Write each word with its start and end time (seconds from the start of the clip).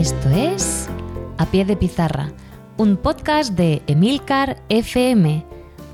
Esto 0.00 0.30
es 0.30 0.88
A 1.36 1.44
Pie 1.44 1.66
de 1.66 1.76
Pizarra, 1.76 2.32
un 2.78 2.96
podcast 2.96 3.52
de 3.52 3.82
Emilcar 3.86 4.62
FM. 4.70 5.44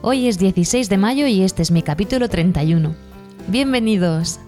Hoy 0.01 0.29
es 0.29 0.39
16 0.39 0.89
de 0.89 0.97
mayo 0.97 1.27
y 1.27 1.43
este 1.43 1.63
es 1.63 1.73
mi 1.73 1.83
capítulo 1.83 2.29
31. 2.29 2.95
Bienvenidos. 3.49 4.39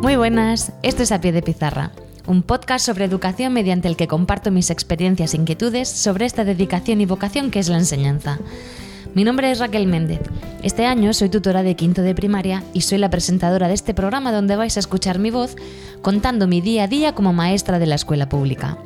Muy 0.00 0.16
buenas, 0.16 0.72
esto 0.82 1.02
es 1.02 1.12
A 1.12 1.20
Pie 1.20 1.32
de 1.32 1.42
Pizarra, 1.42 1.90
un 2.26 2.42
podcast 2.42 2.86
sobre 2.86 3.04
educación 3.04 3.52
mediante 3.52 3.86
el 3.86 3.98
que 3.98 4.08
comparto 4.08 4.50
mis 4.50 4.70
experiencias 4.70 5.34
e 5.34 5.36
inquietudes 5.36 5.90
sobre 5.90 6.24
esta 6.24 6.42
dedicación 6.42 7.02
y 7.02 7.04
vocación 7.04 7.50
que 7.50 7.58
es 7.58 7.68
la 7.68 7.76
enseñanza. 7.76 8.38
Mi 9.14 9.22
nombre 9.22 9.48
es 9.48 9.60
Raquel 9.60 9.86
Méndez. 9.86 10.18
Este 10.64 10.86
año 10.86 11.14
soy 11.14 11.28
tutora 11.28 11.62
de 11.62 11.76
quinto 11.76 12.02
de 12.02 12.16
primaria 12.16 12.64
y 12.72 12.80
soy 12.80 12.98
la 12.98 13.10
presentadora 13.10 13.68
de 13.68 13.74
este 13.74 13.94
programa 13.94 14.32
donde 14.32 14.56
vais 14.56 14.76
a 14.76 14.80
escuchar 14.80 15.20
mi 15.20 15.30
voz 15.30 15.54
contando 16.02 16.48
mi 16.48 16.60
día 16.60 16.82
a 16.82 16.88
día 16.88 17.14
como 17.14 17.32
maestra 17.32 17.78
de 17.78 17.86
la 17.86 17.94
escuela 17.94 18.28
pública. 18.28 18.76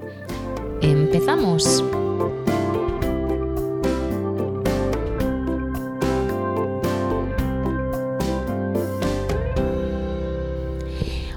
¡Empezamos! 0.83 1.83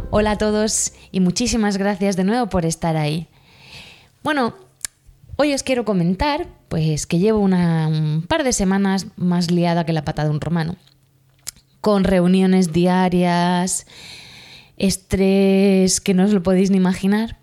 Hola 0.09 0.31
a 0.31 0.37
todos 0.37 0.91
y 1.13 1.21
muchísimas 1.21 1.77
gracias 1.77 2.17
de 2.17 2.25
nuevo 2.25 2.47
por 2.47 2.65
estar 2.65 2.97
ahí. 2.97 3.29
Bueno, 4.21 4.53
hoy 5.37 5.53
os 5.53 5.63
quiero 5.63 5.85
comentar 5.85 6.47
pues 6.71 7.05
que 7.05 7.19
llevo 7.19 7.39
un 7.39 8.23
par 8.29 8.45
de 8.45 8.53
semanas 8.53 9.07
más 9.17 9.51
liada 9.51 9.85
que 9.85 9.91
la 9.91 10.05
pata 10.05 10.23
de 10.23 10.29
un 10.29 10.39
romano, 10.39 10.77
con 11.81 12.05
reuniones 12.05 12.71
diarias, 12.71 13.85
estrés 14.77 15.99
que 15.99 16.13
no 16.13 16.23
os 16.23 16.31
lo 16.31 16.43
podéis 16.43 16.71
ni 16.71 16.77
imaginar. 16.77 17.39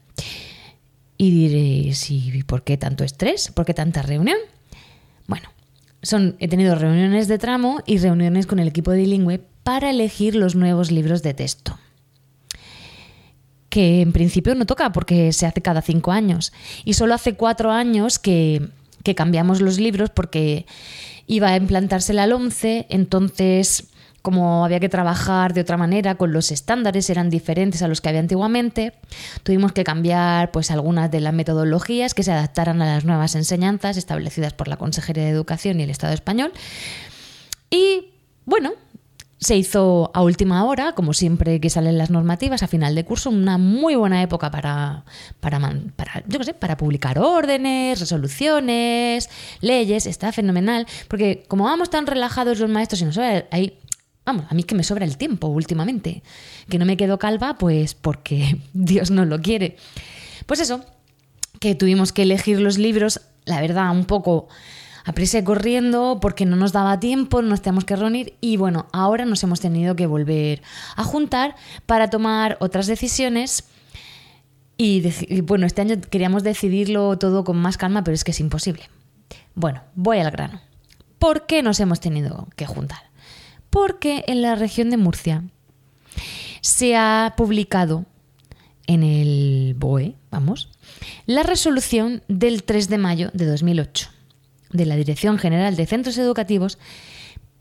Y 1.18 1.30
diréis, 1.30 2.10
¿y 2.10 2.42
por 2.44 2.64
qué 2.64 2.78
tanto 2.78 3.04
estrés? 3.04 3.50
¿Por 3.50 3.66
qué 3.66 3.74
tanta 3.74 4.00
reunión? 4.00 4.38
Bueno, 5.26 5.50
son, 6.00 6.36
he 6.38 6.48
tenido 6.48 6.74
reuniones 6.74 7.28
de 7.28 7.36
tramo 7.36 7.80
y 7.84 7.98
reuniones 7.98 8.46
con 8.46 8.60
el 8.60 8.68
equipo 8.68 8.92
de 8.92 9.00
bilingüe 9.00 9.42
para 9.62 9.90
elegir 9.90 10.36
los 10.36 10.54
nuevos 10.54 10.90
libros 10.90 11.22
de 11.22 11.34
texto 11.34 11.78
que 13.68 14.00
en 14.00 14.12
principio 14.12 14.54
no 14.54 14.64
toca 14.64 14.92
porque 14.92 15.34
se 15.34 15.44
hace 15.44 15.60
cada 15.60 15.82
cinco 15.82 16.10
años. 16.10 16.54
Y 16.86 16.94
solo 16.94 17.12
hace 17.12 17.34
cuatro 17.34 17.70
años 17.70 18.18
que 18.18 18.70
que 19.08 19.14
cambiamos 19.14 19.62
los 19.62 19.78
libros 19.80 20.10
porque 20.10 20.66
iba 21.26 21.48
a 21.48 21.56
implantarse 21.56 22.12
la 22.12 22.26
11, 22.26 22.88
entonces 22.90 23.88
como 24.20 24.66
había 24.66 24.80
que 24.80 24.90
trabajar 24.90 25.54
de 25.54 25.62
otra 25.62 25.78
manera, 25.78 26.16
con 26.16 26.34
los 26.34 26.50
estándares 26.50 27.08
eran 27.08 27.30
diferentes 27.30 27.80
a 27.80 27.88
los 27.88 28.02
que 28.02 28.10
había 28.10 28.20
antiguamente, 28.20 28.92
tuvimos 29.44 29.72
que 29.72 29.82
cambiar 29.82 30.50
pues 30.50 30.70
algunas 30.70 31.10
de 31.10 31.20
las 31.22 31.32
metodologías 31.32 32.12
que 32.12 32.22
se 32.22 32.32
adaptaran 32.32 32.82
a 32.82 32.96
las 32.96 33.06
nuevas 33.06 33.34
enseñanzas 33.34 33.96
establecidas 33.96 34.52
por 34.52 34.68
la 34.68 34.76
Consejería 34.76 35.24
de 35.24 35.30
Educación 35.30 35.80
y 35.80 35.84
el 35.84 35.90
Estado 35.90 36.12
español. 36.12 36.52
Y 37.70 38.12
bueno, 38.44 38.72
se 39.38 39.56
hizo 39.56 40.10
a 40.14 40.22
última 40.22 40.64
hora, 40.64 40.92
como 40.92 41.14
siempre 41.14 41.60
que 41.60 41.70
salen 41.70 41.96
las 41.96 42.10
normativas, 42.10 42.62
a 42.62 42.68
final 42.68 42.94
de 42.94 43.04
curso, 43.04 43.30
una 43.30 43.56
muy 43.56 43.94
buena 43.94 44.20
época 44.22 44.50
para, 44.50 45.04
para, 45.40 45.60
yo 46.26 46.42
sé, 46.42 46.54
para 46.54 46.76
publicar 46.76 47.18
órdenes, 47.18 48.00
resoluciones, 48.00 49.30
leyes, 49.60 50.06
está 50.06 50.32
fenomenal, 50.32 50.86
porque 51.06 51.44
como 51.46 51.64
vamos 51.64 51.90
tan 51.90 52.06
relajados 52.06 52.58
los 52.58 52.68
maestros 52.68 53.00
y 53.00 53.04
nos 53.04 53.18
ahí, 53.18 53.78
vamos, 54.26 54.44
a 54.50 54.54
mí 54.54 54.64
que 54.64 54.74
me 54.74 54.82
sobra 54.82 55.04
el 55.04 55.16
tiempo 55.16 55.46
últimamente, 55.46 56.22
que 56.68 56.78
no 56.78 56.84
me 56.84 56.96
quedo 56.96 57.18
calva, 57.18 57.58
pues 57.58 57.94
porque 57.94 58.58
Dios 58.72 59.10
no 59.10 59.24
lo 59.24 59.40
quiere. 59.40 59.76
Pues 60.46 60.58
eso, 60.60 60.84
que 61.60 61.76
tuvimos 61.76 62.12
que 62.12 62.22
elegir 62.22 62.60
los 62.60 62.76
libros, 62.76 63.20
la 63.44 63.60
verdad, 63.60 63.92
un 63.92 64.04
poco 64.04 64.48
a 65.08 65.44
corriendo 65.44 66.18
porque 66.20 66.44
no 66.44 66.56
nos 66.56 66.72
daba 66.72 67.00
tiempo, 67.00 67.40
nos 67.40 67.62
teníamos 67.62 67.84
que 67.84 67.96
reunir 67.96 68.34
y 68.42 68.58
bueno, 68.58 68.86
ahora 68.92 69.24
nos 69.24 69.42
hemos 69.42 69.60
tenido 69.60 69.96
que 69.96 70.06
volver 70.06 70.62
a 70.96 71.04
juntar 71.04 71.56
para 71.86 72.10
tomar 72.10 72.58
otras 72.60 72.86
decisiones. 72.86 73.64
Y, 74.76 75.02
bueno, 75.40 75.66
este 75.66 75.80
año 75.80 76.00
queríamos 76.00 76.44
decidirlo 76.44 77.18
todo 77.18 77.42
con 77.42 77.56
más 77.56 77.76
calma, 77.76 78.04
pero 78.04 78.14
es 78.14 78.22
que 78.22 78.30
es 78.30 78.38
imposible. 78.38 78.88
Bueno, 79.54 79.82
voy 79.94 80.18
al 80.18 80.30
grano. 80.30 80.60
¿Por 81.18 81.46
qué 81.46 81.62
nos 81.62 81.80
hemos 81.80 82.00
tenido 82.00 82.46
que 82.54 82.66
juntar? 82.66 83.10
Porque 83.70 84.24
en 84.28 84.40
la 84.40 84.54
región 84.54 84.90
de 84.90 84.98
Murcia 84.98 85.42
se 86.60 86.96
ha 86.96 87.34
publicado 87.36 88.04
en 88.86 89.02
el 89.02 89.74
BOE, 89.76 90.14
vamos, 90.30 90.70
la 91.26 91.42
resolución 91.42 92.22
del 92.28 92.62
3 92.62 92.88
de 92.88 92.98
mayo 92.98 93.30
de 93.32 93.46
2008 93.46 94.17
de 94.72 94.86
la 94.86 94.96
Dirección 94.96 95.38
General 95.38 95.76
de 95.76 95.86
Centros 95.86 96.18
Educativos, 96.18 96.78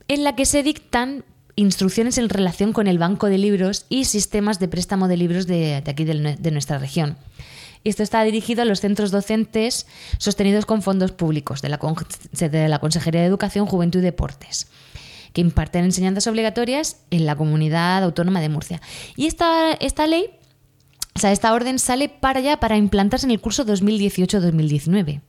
en 0.08 0.24
la 0.24 0.36
que 0.36 0.46
se 0.46 0.64
dictan 0.64 1.24
instrucciones 1.58 2.18
en 2.18 2.30
relación 2.30 2.72
con 2.72 2.88
el 2.88 3.00
banco 3.00 3.28
de 3.28 3.38
libros 3.38 3.86
y 3.90 4.06
sistemas 4.06 4.60
de 4.60 4.68
préstamo 4.68 5.08
de 5.08 5.18
libros 5.18 5.48
de, 5.48 5.84
aquí 5.86 6.06
de, 6.06 6.52
nuestra 6.52 6.78
región. 6.78 7.18
Esto 7.84 8.04
está 8.04 8.24
dirigido 8.24 8.62
a 8.62 8.66
los 8.66 8.80
centros 8.80 9.12
docentes 9.12 9.88
sostenidos 10.20 10.66
con 10.66 10.82
fondos 10.82 11.12
públicos 11.12 11.62
de 11.62 11.70
la, 11.70 11.80
de 12.32 12.68
la 12.68 12.80
Consejería 12.80 13.22
de 13.22 13.28
Educación, 13.28 13.66
Juventud 13.66 14.00
y 14.00 14.04
Deportes, 14.04 14.68
que 15.34 15.42
imparten 15.42 15.84
enseñanzas 15.84 16.28
obligatorias 16.28 16.98
en 17.10 17.26
la 17.26 17.36
comunidad 17.36 18.04
autónoma 18.04 18.40
de 18.40 18.50
Murcia. 18.50 18.82
Y 19.16 19.26
esta, 19.26 19.74
esta 19.74 20.06
ley, 20.06 20.30
o 21.16 21.20
sea, 21.20 21.32
esta 21.32 21.54
orden 21.54 21.80
sale 21.80 22.08
para 22.08 22.40
allá 22.40 22.60
para 22.60 22.78
implantarse 22.78 23.26
en 23.26 23.32
el 23.32 23.42
curso 23.42 23.66
2018-2019. 23.66 25.22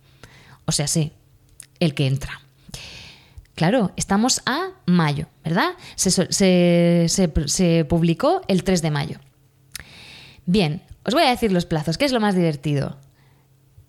O 0.66 0.72
sea, 0.72 0.86
sí, 0.86 1.12
el 1.80 1.94
que 1.94 2.06
entra. 2.06 2.40
Claro, 3.58 3.90
estamos 3.96 4.40
a 4.46 4.70
mayo, 4.86 5.26
¿verdad? 5.44 5.70
Se, 5.96 7.84
publicó 7.88 8.40
el 8.46 8.62
3 8.62 8.82
de 8.82 8.90
mayo. 8.92 9.18
Bien, 10.46 10.80
os 11.04 11.12
voy 11.12 11.24
a 11.24 11.30
decir 11.30 11.50
los 11.50 11.66
plazos, 11.66 11.98
¿qué 11.98 12.04
es 12.04 12.12
lo 12.12 12.20
más 12.20 12.36
divertido? 12.36 12.98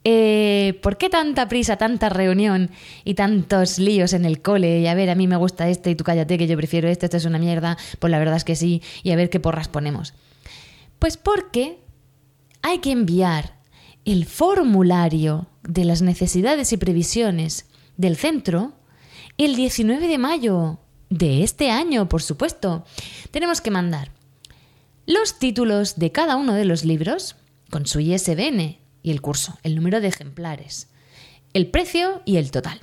Eh, 0.03 0.79
¿Por 0.81 0.97
qué 0.97 1.09
tanta 1.09 1.47
prisa, 1.47 1.77
tanta 1.77 2.09
reunión 2.09 2.71
y 3.03 3.13
tantos 3.13 3.77
líos 3.77 4.13
en 4.13 4.25
el 4.25 4.41
cole? 4.41 4.79
Y 4.79 4.87
a 4.87 4.95
ver, 4.95 5.11
a 5.11 5.15
mí 5.15 5.27
me 5.27 5.35
gusta 5.35 5.69
este 5.69 5.91
y 5.91 5.95
tú 5.95 6.03
cállate 6.03 6.39
que 6.39 6.47
yo 6.47 6.57
prefiero 6.57 6.87
este, 6.87 7.05
esto 7.05 7.17
es 7.17 7.25
una 7.25 7.37
mierda. 7.37 7.77
Pues 7.99 8.09
la 8.09 8.17
verdad 8.17 8.37
es 8.37 8.45
que 8.45 8.55
sí, 8.55 8.81
y 9.03 9.11
a 9.11 9.15
ver 9.15 9.29
qué 9.29 9.39
porras 9.39 9.67
ponemos. 9.67 10.15
Pues 10.97 11.17
porque 11.17 11.77
hay 12.63 12.79
que 12.79 12.89
enviar 12.89 13.53
el 14.03 14.25
formulario 14.25 15.45
de 15.61 15.85
las 15.85 16.01
necesidades 16.01 16.73
y 16.73 16.77
previsiones 16.77 17.68
del 17.99 18.15
centro 18.15 18.71
el 19.37 19.55
19 19.55 20.07
de 20.07 20.17
mayo 20.17 20.79
de 21.09 21.43
este 21.43 21.69
año, 21.69 22.07
por 22.07 22.21
supuesto. 22.21 22.85
Tenemos 23.29 23.59
que 23.59 23.71
mandar 23.71 24.11
los 25.05 25.37
títulos 25.37 25.99
de 25.99 26.11
cada 26.11 26.37
uno 26.37 26.53
de 26.53 26.63
los 26.63 26.85
libros 26.85 27.35
con 27.69 27.85
su 27.85 27.99
ISBN 27.99 28.79
y 29.03 29.11
el 29.11 29.21
curso, 29.21 29.59
el 29.63 29.75
número 29.75 29.99
de 29.99 30.07
ejemplares, 30.07 30.87
el 31.53 31.67
precio 31.67 32.21
y 32.23 32.37
el 32.37 32.51
total. 32.51 32.79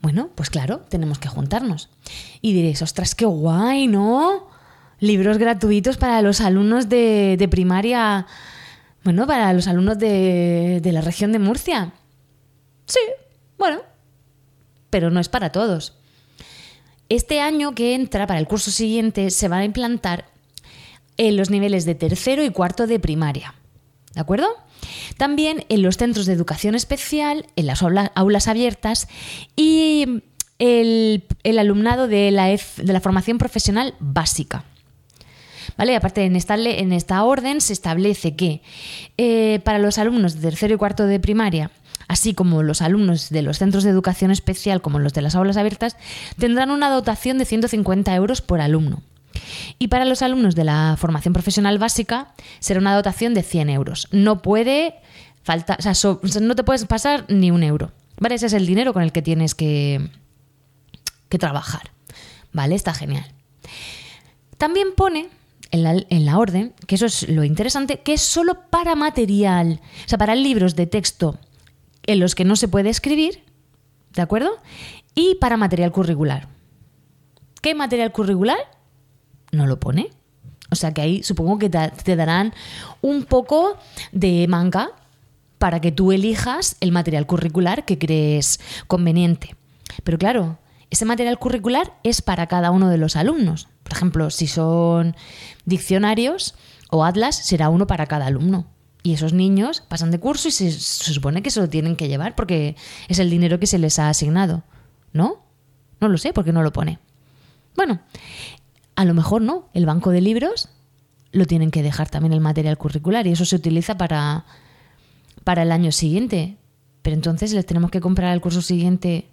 Bueno, 0.00 0.30
pues 0.36 0.48
claro, 0.48 0.84
tenemos 0.88 1.18
que 1.18 1.28
juntarnos. 1.28 1.90
Y 2.42 2.52
diréis, 2.52 2.80
ostras, 2.80 3.16
qué 3.16 3.24
guay, 3.24 3.88
¿no? 3.88 4.48
Libros 5.00 5.38
gratuitos 5.38 5.96
para 5.96 6.22
los 6.22 6.40
alumnos 6.40 6.88
de, 6.88 7.48
primaria, 7.50 8.26
bueno, 9.02 9.26
para 9.26 9.52
los 9.52 9.66
alumnos 9.66 9.98
de, 9.98 10.80
de 10.80 10.92
la 10.92 11.00
región 11.00 11.32
de 11.32 11.40
Murcia. 11.40 11.92
Sí, 12.86 13.00
bueno, 13.58 13.82
pero 14.90 15.10
no 15.10 15.20
es 15.20 15.28
para 15.28 15.52
todos. 15.52 15.94
Este 17.08 17.40
año 17.40 17.74
que 17.74 17.94
entra, 17.94 18.26
para 18.26 18.40
el 18.40 18.46
curso 18.46 18.70
siguiente, 18.70 19.30
se 19.30 19.48
va 19.48 19.58
a 19.58 19.64
implantar 19.64 20.26
en 21.16 21.36
los 21.36 21.50
niveles 21.50 21.84
de 21.84 21.94
tercero 21.94 22.44
y 22.44 22.50
cuarto 22.50 22.86
de 22.86 22.98
primaria. 22.98 23.54
¿De 24.14 24.20
acuerdo? 24.20 24.48
También 25.16 25.64
en 25.68 25.82
los 25.82 25.96
centros 25.96 26.26
de 26.26 26.32
educación 26.32 26.74
especial, 26.74 27.46
en 27.56 27.66
las 27.66 27.82
aulas 27.82 28.48
abiertas 28.48 29.08
y 29.56 30.22
el, 30.58 31.24
alumnado 31.58 32.08
de 32.08 32.30
la, 32.30 32.46
de 32.46 32.92
la 32.92 33.00
formación 33.00 33.38
profesional 33.38 33.94
básica. 33.98 34.64
¿Vale? 35.76 35.96
Aparte, 35.96 36.24
en 36.24 36.36
esta, 36.36 36.54
en 36.54 36.92
esta 36.92 37.24
orden 37.24 37.60
se 37.60 37.72
establece 37.72 38.36
que 38.36 38.62
eh, 39.18 39.60
para 39.64 39.78
los 39.78 39.98
alumnos 39.98 40.34
de 40.34 40.42
tercero 40.42 40.74
y 40.74 40.78
cuarto 40.78 41.06
de 41.06 41.18
primaria, 41.18 41.70
así 42.14 42.32
como 42.32 42.62
los 42.62 42.80
alumnos 42.80 43.28
de 43.28 43.42
los 43.42 43.58
centros 43.58 43.82
de 43.82 43.90
educación 43.90 44.30
especial, 44.30 44.80
como 44.80 45.00
los 45.00 45.12
de 45.14 45.20
las 45.20 45.34
aulas 45.34 45.56
abiertas, 45.56 45.96
tendrán 46.38 46.70
una 46.70 46.88
dotación 46.88 47.38
de 47.38 47.44
150 47.44 48.14
euros 48.14 48.40
por 48.40 48.60
alumno. 48.60 49.02
Y 49.80 49.88
para 49.88 50.04
los 50.04 50.22
alumnos 50.22 50.54
de 50.54 50.62
la 50.62 50.94
formación 50.96 51.34
profesional 51.34 51.78
básica 51.80 52.32
será 52.60 52.78
una 52.78 52.94
dotación 52.94 53.34
de 53.34 53.42
100 53.42 53.68
euros. 53.68 54.06
No 54.12 54.42
puede 54.42 54.94
o 55.44 55.82
sea, 55.82 56.40
no 56.40 56.54
te 56.54 56.62
puedes 56.62 56.84
pasar 56.86 57.26
ni 57.28 57.50
un 57.50 57.64
euro. 57.64 57.90
¿Vale? 58.20 58.36
Ese 58.36 58.46
es 58.46 58.52
el 58.52 58.64
dinero 58.64 58.92
con 58.92 59.02
el 59.02 59.10
que 59.10 59.20
tienes 59.20 59.56
que, 59.56 60.08
que 61.28 61.38
trabajar. 61.38 61.90
¿Vale? 62.52 62.76
Está 62.76 62.94
genial. 62.94 63.26
También 64.56 64.94
pone 64.96 65.28
en 65.72 66.24
la, 66.24 66.38
orden, 66.38 66.74
que 66.86 66.94
eso 66.94 67.06
es 67.06 67.28
lo 67.28 67.42
interesante, 67.42 67.98
que 67.98 68.12
es 68.12 68.22
solo 68.22 68.70
para 68.70 68.94
material, 68.94 69.80
o 70.06 70.08
sea, 70.08 70.16
para 70.16 70.36
libros 70.36 70.76
de 70.76 70.86
texto 70.86 71.40
en 72.06 72.20
los 72.20 72.34
que 72.34 72.44
no 72.44 72.56
se 72.56 72.68
puede 72.68 72.90
escribir, 72.90 73.44
¿de 74.12 74.22
acuerdo? 74.22 74.50
Y 75.14 75.36
para 75.36 75.56
material 75.56 75.92
curricular. 75.92 76.48
¿Qué 77.60 77.74
material 77.74 78.12
curricular? 78.12 78.58
No 79.52 79.66
lo 79.66 79.80
pone. 79.80 80.10
O 80.70 80.76
sea 80.76 80.92
que 80.92 81.02
ahí 81.02 81.22
supongo 81.22 81.58
que 81.58 81.70
te 81.70 82.16
darán 82.16 82.52
un 83.00 83.24
poco 83.24 83.76
de 84.12 84.46
manga 84.48 84.90
para 85.58 85.80
que 85.80 85.92
tú 85.92 86.12
elijas 86.12 86.76
el 86.80 86.92
material 86.92 87.26
curricular 87.26 87.84
que 87.84 87.98
crees 87.98 88.60
conveniente. 88.86 89.56
Pero 90.02 90.18
claro, 90.18 90.58
ese 90.90 91.04
material 91.04 91.38
curricular 91.38 91.94
es 92.02 92.22
para 92.22 92.46
cada 92.48 92.70
uno 92.70 92.88
de 92.88 92.98
los 92.98 93.16
alumnos. 93.16 93.68
Por 93.82 93.92
ejemplo, 93.92 94.30
si 94.30 94.46
son 94.46 95.16
diccionarios 95.64 96.54
o 96.90 97.04
atlas, 97.04 97.36
será 97.36 97.68
uno 97.68 97.86
para 97.86 98.06
cada 98.06 98.26
alumno. 98.26 98.66
Y 99.06 99.12
esos 99.12 99.34
niños 99.34 99.82
pasan 99.86 100.10
de 100.10 100.18
curso 100.18 100.48
y 100.48 100.50
se, 100.50 100.70
supone 100.72 101.42
que 101.42 101.50
se 101.50 101.60
lo 101.60 101.68
tienen 101.68 101.94
que 101.94 102.08
llevar 102.08 102.34
porque 102.34 102.74
es 103.06 103.18
el 103.18 103.28
dinero 103.28 103.60
que 103.60 103.66
se 103.66 103.78
les 103.78 103.98
ha 103.98 104.08
asignado. 104.08 104.64
¿No? 105.12 105.44
No 106.00 106.08
lo 106.08 106.16
sé, 106.16 106.32
porque 106.32 106.54
no 106.54 106.62
lo 106.62 106.72
pone. 106.72 106.98
Bueno, 107.76 108.00
a 108.96 109.04
lo 109.04 109.12
mejor 109.12 109.42
no. 109.42 109.68
El 109.74 109.84
banco 109.84 110.10
de 110.10 110.22
libros 110.22 110.70
lo 111.32 111.44
tienen 111.44 111.70
que 111.70 111.82
dejar 111.82 112.08
también 112.08 112.32
el 112.32 112.40
material 112.40 112.78
curricular 112.78 113.26
y 113.26 113.32
eso 113.32 113.44
se 113.44 113.56
utiliza 113.56 113.98
para, 113.98 114.46
para 115.44 115.64
el 115.64 115.70
año 115.70 115.92
siguiente. 115.92 116.56
Pero 117.02 117.14
entonces 117.14 117.52
les 117.52 117.66
tenemos 117.66 117.90
que 117.90 118.00
comprar 118.00 118.32
al 118.32 118.40
curso 118.40 118.62
siguiente 118.62 119.28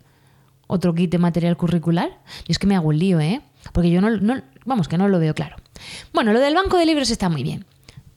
otro 0.67 0.93
kit 0.93 1.09
de 1.09 1.17
material 1.17 1.55
curricular. 1.55 2.19
Y 2.45 2.51
es 2.51 2.59
que 2.59 2.67
me 2.67 2.75
hago 2.75 2.89
un 2.89 2.99
lío, 2.99 3.21
¿eh? 3.21 3.41
Porque 3.71 3.89
yo 3.89 4.01
no, 4.01 4.09
vamos, 4.65 4.89
que 4.89 4.97
no 4.97 5.07
lo 5.07 5.17
veo 5.17 5.33
claro. 5.33 5.55
Bueno, 6.11 6.33
lo 6.33 6.41
del 6.41 6.55
banco 6.55 6.77
de 6.77 6.85
libros 6.85 7.09
está 7.09 7.29
muy 7.29 7.43
bien. 7.43 7.65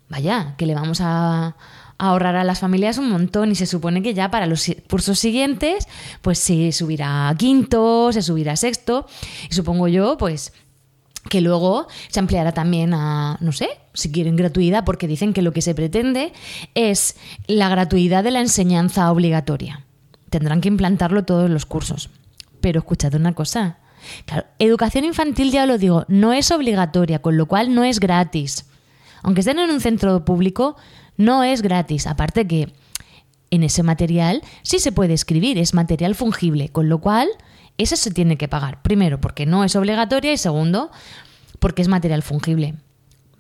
Vaya, 0.09 0.55
que 0.57 0.67
le 0.67 0.75
vamos 0.75 1.01
a, 1.01 1.57
ahorrar 1.99 2.37
a 2.37 2.45
las 2.45 2.59
familias 2.59 2.99
un 2.99 3.09
montón 3.09 3.53
y 3.53 3.55
se 3.55 3.67
supone 3.67 4.03
que 4.03 4.15
ya 4.15 4.31
para 4.31 4.47
los 4.47 4.71
cursos 4.91 5.19
siguientes 5.19 5.87
pues 6.23 6.39
se 6.39 6.73
subirá 6.73 7.29
a 7.29 7.37
quinto, 7.37 8.13
se 8.13 8.23
subirá 8.23 8.53
a 8.53 8.57
sexto 8.57 9.07
y 9.49 9.55
supongo 9.55 9.89
yo 9.89 10.17
pues 10.19 10.53
que 11.29 11.41
luego 11.41 11.87
se 12.09 12.21
ampliará 12.21 12.53
también 12.53 12.93
a, 12.93 13.39
no 13.41 13.53
sé, 13.53 13.69
si 13.95 14.13
quieren 14.13 14.37
gratuidad, 14.37 14.85
porque 14.85 15.07
dicen 15.07 15.33
que 15.33 15.41
lo 15.41 15.53
que 15.53 15.63
se 15.63 15.75
pretende 15.75 16.35
es 16.75 17.17
la 17.47 17.71
gratuidad 17.71 18.23
de 18.25 18.31
la 18.31 18.41
enseñanza 18.41 19.11
obligatoria. 19.11 19.87
Tendrán 20.29 20.61
que 20.61 20.69
implantarlo 20.69 21.25
todos 21.25 21.49
los 21.49 21.65
cursos. 21.65 22.11
Pero 22.61 22.81
escuchad 22.81 23.15
una 23.15 23.33
cosa. 23.33 23.79
Claro, 24.27 24.45
educación 24.59 25.07
infantil, 25.07 25.51
ya 25.51 25.65
lo 25.65 25.79
digo, 25.79 26.05
no 26.09 26.35
es 26.35 26.51
obligatoria, 26.51 27.23
con 27.23 27.39
lo 27.39 27.47
cual 27.47 27.75
no 27.75 27.85
es 27.85 28.01
gratis. 28.01 28.67
Aunque 29.25 29.41
estén 29.41 29.59
en 29.59 29.71
un 29.71 29.81
centro 29.81 30.25
público, 30.25 30.77
no 31.17 31.43
es 31.43 31.63
gratis. 31.63 32.07
Aparte 32.07 32.47
que 32.47 32.73
en 33.51 33.63
ese 33.63 33.83
material 33.83 34.43
sí 34.63 34.79
se 34.79 34.93
puede 34.93 35.15
escribir, 35.15 35.59
es 35.59 35.75
material 35.75 36.15
fungible, 36.15 36.69
con 36.69 36.89
lo 36.89 37.01
cual 37.01 37.29
eso 37.79 37.97
se 37.97 38.11
tiene 38.11 38.37
que 38.37 38.49
pagar. 38.49 38.83
Primero, 38.83 39.21
porque 39.21 39.47
no 39.47 39.65
es 39.65 39.75
obligatoria 39.77 40.33
y 40.33 40.37
segundo, 40.37 40.91
porque 41.59 41.81
es 41.81 41.89
material 41.89 42.23
fungible. 42.23 42.75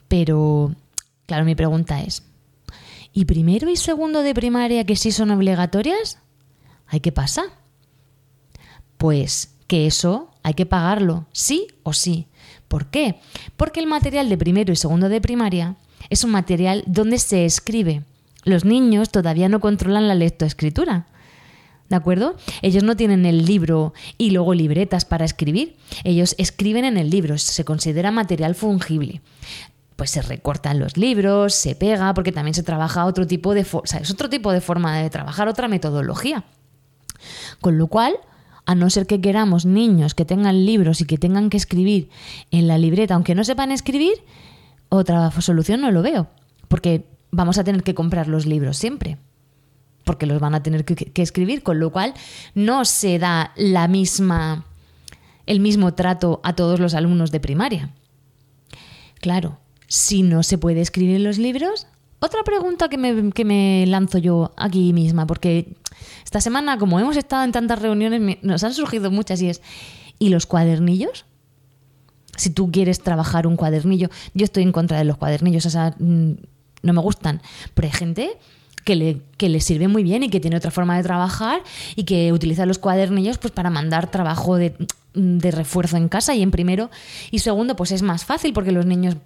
Pero, 0.08 0.74
claro, 1.26 1.44
mi 1.44 1.54
pregunta 1.54 2.00
es, 2.00 2.22
¿y 3.12 3.26
primero 3.26 3.68
y 3.68 3.76
segundo 3.76 4.22
de 4.22 4.34
primaria 4.34 4.86
que 4.86 4.96
sí 4.96 5.12
son 5.12 5.30
obligatorias? 5.30 6.18
¿Hay 6.86 7.00
qué 7.00 7.12
pasa? 7.12 7.42
Pues 8.96 9.54
que 9.66 9.86
eso 9.86 10.30
hay 10.42 10.54
que 10.54 10.64
pagarlo, 10.64 11.26
sí 11.32 11.66
o 11.82 11.92
sí. 11.92 12.28
¿Por 12.68 12.86
qué? 12.86 13.20
Porque 13.56 13.80
el 13.80 13.86
material 13.86 14.28
de 14.28 14.38
primero 14.38 14.72
y 14.72 14.76
segundo 14.76 15.08
de 15.08 15.20
primaria 15.20 15.76
es 16.10 16.24
un 16.24 16.30
material 16.30 16.84
donde 16.86 17.18
se 17.18 17.44
escribe. 17.44 18.02
Los 18.44 18.64
niños 18.64 19.10
todavía 19.10 19.48
no 19.48 19.60
controlan 19.60 20.08
la 20.08 20.14
lectoescritura. 20.14 21.06
¿De 21.88 21.96
acuerdo? 21.96 22.36
Ellos 22.62 22.82
no 22.82 22.96
tienen 22.96 23.26
el 23.26 23.44
libro 23.44 23.92
y 24.16 24.30
luego 24.30 24.54
libretas 24.54 25.04
para 25.04 25.24
escribir. 25.24 25.76
Ellos 26.02 26.34
escriben 26.38 26.84
en 26.84 26.96
el 26.96 27.10
libro, 27.10 27.36
se 27.38 27.64
considera 27.64 28.10
material 28.10 28.54
fungible. 28.54 29.20
Pues 29.96 30.10
se 30.10 30.22
recortan 30.22 30.78
los 30.78 30.96
libros, 30.96 31.54
se 31.54 31.76
pega, 31.76 32.12
porque 32.14 32.32
también 32.32 32.54
se 32.54 32.62
trabaja 32.62 33.04
otro 33.04 33.26
tipo 33.26 33.54
de, 33.54 33.60
es 33.60 34.10
otro 34.10 34.28
tipo 34.28 34.50
de 34.52 34.60
forma 34.60 34.98
de 34.98 35.10
trabajar, 35.10 35.46
otra 35.46 35.68
metodología. 35.68 36.44
Con 37.60 37.78
lo 37.78 37.86
cual, 37.86 38.14
a 38.66 38.74
no 38.74 38.90
ser 38.90 39.06
que 39.06 39.20
queramos 39.20 39.66
niños 39.66 40.14
que 40.14 40.24
tengan 40.24 40.64
libros 40.64 41.00
y 41.00 41.04
que 41.04 41.18
tengan 41.18 41.50
que 41.50 41.56
escribir 41.56 42.08
en 42.50 42.66
la 42.66 42.78
libreta, 42.78 43.14
aunque 43.14 43.34
no 43.34 43.44
sepan 43.44 43.72
escribir, 43.72 44.14
otra 44.88 45.30
solución 45.30 45.80
no 45.80 45.90
lo 45.90 46.02
veo, 46.02 46.28
porque 46.68 47.06
vamos 47.30 47.58
a 47.58 47.64
tener 47.64 47.82
que 47.82 47.94
comprar 47.94 48.28
los 48.28 48.46
libros 48.46 48.76
siempre, 48.76 49.18
porque 50.04 50.26
los 50.26 50.40
van 50.40 50.54
a 50.54 50.62
tener 50.62 50.84
que, 50.84 51.22
escribir, 51.22 51.62
con 51.62 51.78
lo 51.78 51.90
cual 51.90 52.14
no 52.54 52.84
se 52.84 53.18
da 53.18 53.52
la 53.56 53.88
misma, 53.88 54.64
el 55.46 55.60
mismo 55.60 55.94
trato 55.94 56.40
a 56.42 56.54
todos 56.54 56.80
los 56.80 56.94
alumnos 56.94 57.30
de 57.30 57.40
primaria. 57.40 57.90
Claro, 59.20 59.58
si 59.88 60.22
no 60.22 60.42
se 60.42 60.58
puede 60.58 60.80
escribir 60.80 61.20
los 61.20 61.38
libros, 61.38 61.86
otra 62.24 62.42
pregunta 62.42 62.88
que 62.88 62.98
me, 62.98 63.32
que 63.32 63.44
me 63.44 63.84
lanzo 63.86 64.18
yo 64.18 64.52
aquí 64.56 64.92
misma, 64.92 65.26
porque 65.26 65.76
esta 66.24 66.40
semana, 66.40 66.78
como 66.78 66.98
hemos 66.98 67.16
estado 67.16 67.44
en 67.44 67.52
tantas 67.52 67.80
reuniones, 67.80 68.38
nos 68.42 68.64
han 68.64 68.74
surgido 68.74 69.10
muchas 69.10 69.40
y 69.42 69.50
es, 69.50 69.62
¿y 70.18 70.30
los 70.30 70.46
cuadernillos? 70.46 71.24
Si 72.36 72.50
tú 72.50 72.72
quieres 72.72 73.00
trabajar 73.00 73.46
un 73.46 73.56
cuadernillo, 73.56 74.08
yo 74.34 74.44
estoy 74.44 74.64
en 74.64 74.72
contra 74.72 74.98
de 74.98 75.04
los 75.04 75.16
cuadernillos, 75.16 75.66
o 75.66 75.70
sea, 75.70 75.94
mm, 75.98 76.32
no 76.82 76.92
me 76.92 77.00
gustan, 77.00 77.40
pero 77.74 77.86
hay 77.86 77.92
gente 77.92 78.38
que 78.84 78.96
le, 78.96 79.20
que 79.36 79.48
le 79.48 79.60
sirve 79.60 79.88
muy 79.88 80.02
bien 80.02 80.22
y 80.22 80.28
que 80.28 80.40
tiene 80.40 80.56
otra 80.56 80.70
forma 80.70 80.96
de 80.96 81.02
trabajar 81.02 81.62
y 81.96 82.04
que 82.04 82.32
utiliza 82.32 82.66
los 82.66 82.78
cuadernillos 82.78 83.38
pues 83.38 83.52
para 83.52 83.70
mandar 83.70 84.10
trabajo 84.10 84.56
de, 84.56 84.76
de 85.14 85.50
refuerzo 85.50 85.96
en 85.96 86.08
casa 86.08 86.34
y 86.34 86.42
en 86.42 86.50
primero 86.50 86.90
y 87.30 87.38
segundo 87.38 87.76
pues 87.76 87.92
es 87.92 88.02
más 88.02 88.24
fácil 88.24 88.52
porque 88.52 88.72
los 88.72 88.84
niños 88.84 89.16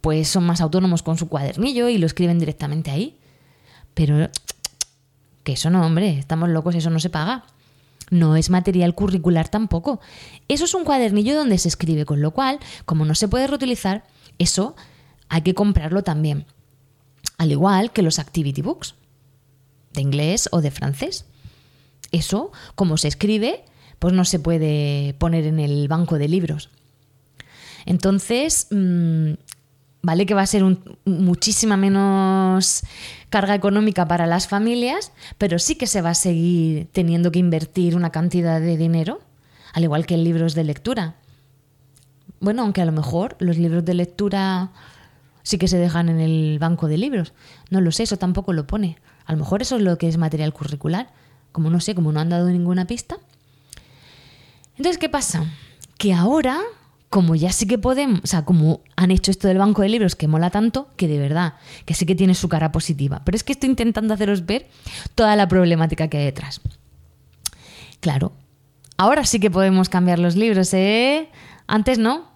pues 0.00 0.28
son 0.28 0.44
más 0.44 0.60
autónomos 0.60 1.02
con 1.02 1.16
su 1.18 1.28
cuadernillo 1.28 1.88
y 1.88 1.98
lo 1.98 2.06
escriben 2.06 2.38
directamente 2.38 2.90
ahí. 2.90 3.18
Pero 3.94 4.30
que 5.42 5.52
eso 5.52 5.70
no, 5.70 5.84
hombre, 5.84 6.18
estamos 6.18 6.48
locos, 6.48 6.74
eso 6.74 6.90
no 6.90 7.00
se 7.00 7.10
paga. 7.10 7.44
No 8.10 8.36
es 8.36 8.50
material 8.50 8.94
curricular 8.94 9.48
tampoco. 9.48 10.00
Eso 10.48 10.64
es 10.64 10.74
un 10.74 10.84
cuadernillo 10.84 11.36
donde 11.36 11.58
se 11.58 11.68
escribe, 11.68 12.04
con 12.04 12.20
lo 12.20 12.30
cual, 12.30 12.58
como 12.84 13.04
no 13.04 13.14
se 13.14 13.28
puede 13.28 13.46
reutilizar, 13.46 14.04
eso 14.38 14.76
hay 15.28 15.42
que 15.42 15.54
comprarlo 15.54 16.02
también. 16.02 16.46
Al 17.38 17.50
igual 17.50 17.92
que 17.92 18.02
los 18.02 18.18
activity 18.18 18.62
books, 18.62 18.94
de 19.92 20.02
inglés 20.02 20.48
o 20.52 20.60
de 20.60 20.70
francés. 20.70 21.24
Eso, 22.12 22.52
como 22.76 22.96
se 22.96 23.08
escribe, 23.08 23.64
pues 23.98 24.14
no 24.14 24.24
se 24.24 24.38
puede 24.38 25.14
poner 25.14 25.44
en 25.46 25.58
el 25.58 25.88
banco 25.88 26.18
de 26.18 26.28
libros. 26.28 26.70
Entonces, 27.86 28.68
mm, 28.70 29.32
¿vale? 30.06 30.24
Que 30.24 30.34
va 30.34 30.42
a 30.42 30.46
ser 30.46 30.62
muchísima 31.04 31.76
menos 31.76 32.82
carga 33.28 33.56
económica 33.56 34.06
para 34.06 34.28
las 34.28 34.46
familias, 34.46 35.10
pero 35.36 35.58
sí 35.58 35.74
que 35.74 35.88
se 35.88 36.00
va 36.00 36.10
a 36.10 36.14
seguir 36.14 36.86
teniendo 36.92 37.32
que 37.32 37.40
invertir 37.40 37.96
una 37.96 38.10
cantidad 38.10 38.60
de 38.60 38.76
dinero, 38.76 39.20
al 39.72 39.82
igual 39.82 40.06
que 40.06 40.14
en 40.14 40.22
libros 40.22 40.54
de 40.54 40.62
lectura. 40.62 41.16
Bueno, 42.38 42.62
aunque 42.62 42.80
a 42.80 42.84
lo 42.84 42.92
mejor 42.92 43.34
los 43.40 43.58
libros 43.58 43.84
de 43.84 43.94
lectura 43.94 44.70
sí 45.42 45.58
que 45.58 45.66
se 45.66 45.76
dejan 45.76 46.08
en 46.08 46.20
el 46.20 46.60
banco 46.60 46.86
de 46.86 46.98
libros. 46.98 47.32
No 47.70 47.80
lo 47.80 47.90
sé, 47.90 48.04
eso 48.04 48.16
tampoco 48.16 48.52
lo 48.52 48.64
pone. 48.64 48.98
A 49.24 49.32
lo 49.32 49.38
mejor 49.38 49.60
eso 49.60 49.74
es 49.74 49.82
lo 49.82 49.98
que 49.98 50.06
es 50.06 50.18
material 50.18 50.52
curricular. 50.52 51.08
Como 51.50 51.68
no 51.68 51.80
sé, 51.80 51.96
como 51.96 52.12
no 52.12 52.20
han 52.20 52.28
dado 52.28 52.48
ninguna 52.48 52.86
pista. 52.86 53.16
Entonces, 54.76 54.98
¿qué 54.98 55.08
pasa? 55.08 55.44
Que 55.98 56.14
ahora 56.14 56.60
como 57.10 57.34
ya 57.34 57.52
sí 57.52 57.66
que 57.66 57.78
podemos, 57.78 58.20
o 58.24 58.26
sea, 58.26 58.44
como 58.44 58.80
han 58.96 59.10
hecho 59.10 59.30
esto 59.30 59.48
del 59.48 59.58
banco 59.58 59.82
de 59.82 59.88
libros 59.88 60.16
que 60.16 60.28
mola 60.28 60.50
tanto, 60.50 60.88
que 60.96 61.08
de 61.08 61.18
verdad, 61.18 61.54
que 61.84 61.94
sí 61.94 62.04
que 62.04 62.14
tiene 62.14 62.34
su 62.34 62.48
cara 62.48 62.72
positiva. 62.72 63.22
Pero 63.24 63.36
es 63.36 63.44
que 63.44 63.52
estoy 63.52 63.70
intentando 63.70 64.12
haceros 64.12 64.44
ver 64.44 64.68
toda 65.14 65.36
la 65.36 65.46
problemática 65.48 66.08
que 66.08 66.18
hay 66.18 66.24
detrás. 66.24 66.60
Claro, 68.00 68.32
ahora 68.96 69.24
sí 69.24 69.40
que 69.40 69.50
podemos 69.50 69.88
cambiar 69.88 70.18
los 70.18 70.36
libros, 70.36 70.72
¿eh? 70.74 71.28
Antes 71.66 71.98
no. 71.98 72.34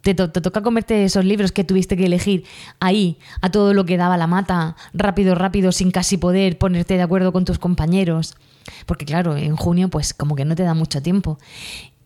Te, 0.00 0.14
te 0.14 0.28
toca 0.28 0.60
comerte 0.62 1.04
esos 1.04 1.24
libros 1.24 1.50
que 1.50 1.64
tuviste 1.64 1.96
que 1.96 2.04
elegir 2.04 2.44
ahí, 2.78 3.18
a 3.40 3.50
todo 3.50 3.72
lo 3.72 3.86
que 3.86 3.96
daba 3.96 4.18
la 4.18 4.26
mata, 4.26 4.76
rápido, 4.92 5.34
rápido, 5.34 5.72
sin 5.72 5.90
casi 5.90 6.18
poder 6.18 6.58
ponerte 6.58 6.98
de 6.98 7.02
acuerdo 7.02 7.32
con 7.32 7.46
tus 7.46 7.58
compañeros. 7.58 8.36
Porque 8.84 9.06
claro, 9.06 9.36
en 9.36 9.56
junio 9.56 9.88
pues 9.88 10.12
como 10.12 10.36
que 10.36 10.44
no 10.44 10.56
te 10.56 10.62
da 10.62 10.74
mucho 10.74 11.00
tiempo 11.00 11.38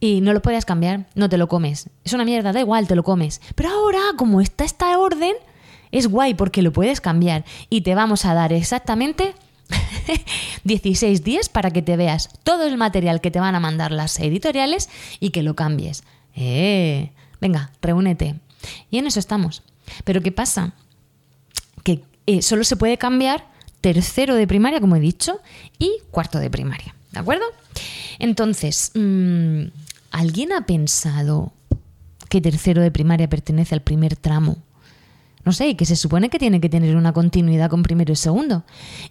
y 0.01 0.21
no 0.21 0.33
lo 0.33 0.43
podías 0.43 0.65
cambiar, 0.65 1.07
no 1.15 1.29
te 1.29 1.39
lo 1.39 1.49
comes. 1.49 1.91
Es 2.05 2.13
una 2.13 2.25
mierda, 2.25 2.53
da 2.53 2.61
igual, 2.61 2.87
te 2.87 2.95
lo 2.95 3.03
comes. 3.03 3.41
Pero 3.55 3.71
ahora, 3.71 4.01
como 4.17 4.41
está 4.41 4.65
esta 4.65 4.99
orden, 4.99 5.35
es 5.91 6.07
guay 6.07 6.35
porque 6.35 6.63
lo 6.63 6.73
puedes 6.73 7.01
cambiar 7.01 7.45
y 7.71 7.81
te 7.81 7.95
vamos 7.95 8.25
a 8.25 8.35
dar 8.35 8.53
exactamente 8.53 9.35
16 10.65 11.25
días 11.25 11.49
para 11.49 11.71
que 11.71 11.83
te 11.83 11.97
veas 11.97 12.31
todo 12.43 12.67
el 12.67 12.77
material 12.77 13.21
que 13.21 13.31
te 13.31 13.41
van 13.41 13.55
a 13.55 13.61
mandar 13.61 13.93
las 13.93 14.19
editoriales 14.21 14.89
y 15.21 15.31
que 15.31 15.43
lo 15.43 15.55
cambies. 15.55 16.05
Eh, 16.35 17.11
venga, 17.41 17.73
reúnete. 17.83 18.37
Y 18.91 18.99
en 18.99 19.07
eso 19.07 19.21
estamos. 19.21 19.63
Pero 20.05 20.23
¿qué 20.23 20.33
pasa? 20.33 20.75
Que 21.83 22.03
eh, 22.27 22.43
solo 22.43 22.65
se 22.65 22.77
puede 22.77 22.99
cambiar 22.99 23.47
tercero 23.81 24.35
de 24.35 24.47
primaria, 24.47 24.81
como 24.81 24.97
he 24.97 25.01
dicho, 25.01 25.41
y 25.79 25.91
cuarto 26.11 26.39
de 26.39 26.51
primaria. 26.51 26.95
¿De 27.13 27.21
acuerdo? 27.21 27.45
Entonces, 28.19 28.91
mmm, 28.95 29.65
¿Alguien 30.11 30.53
ha 30.53 30.67
pensado 30.67 31.53
que 32.29 32.41
tercero 32.41 32.83
de 32.83 32.91
primaria 32.91 33.29
pertenece 33.29 33.75
al 33.75 33.83
primer 33.83 34.17
tramo? 34.17 34.57
No 35.45 35.53
sé, 35.53 35.77
que 35.77 35.87
se 35.87 35.97
supone 35.97 36.29
que 36.29 36.39
tiene 36.39 36.61
que 36.61 36.69
tener 36.69 36.97
una 36.97 37.13
continuidad 37.13 37.71
con 37.71 37.83
primero 37.83 38.13
y 38.13 38.17
segundo. 38.17 38.65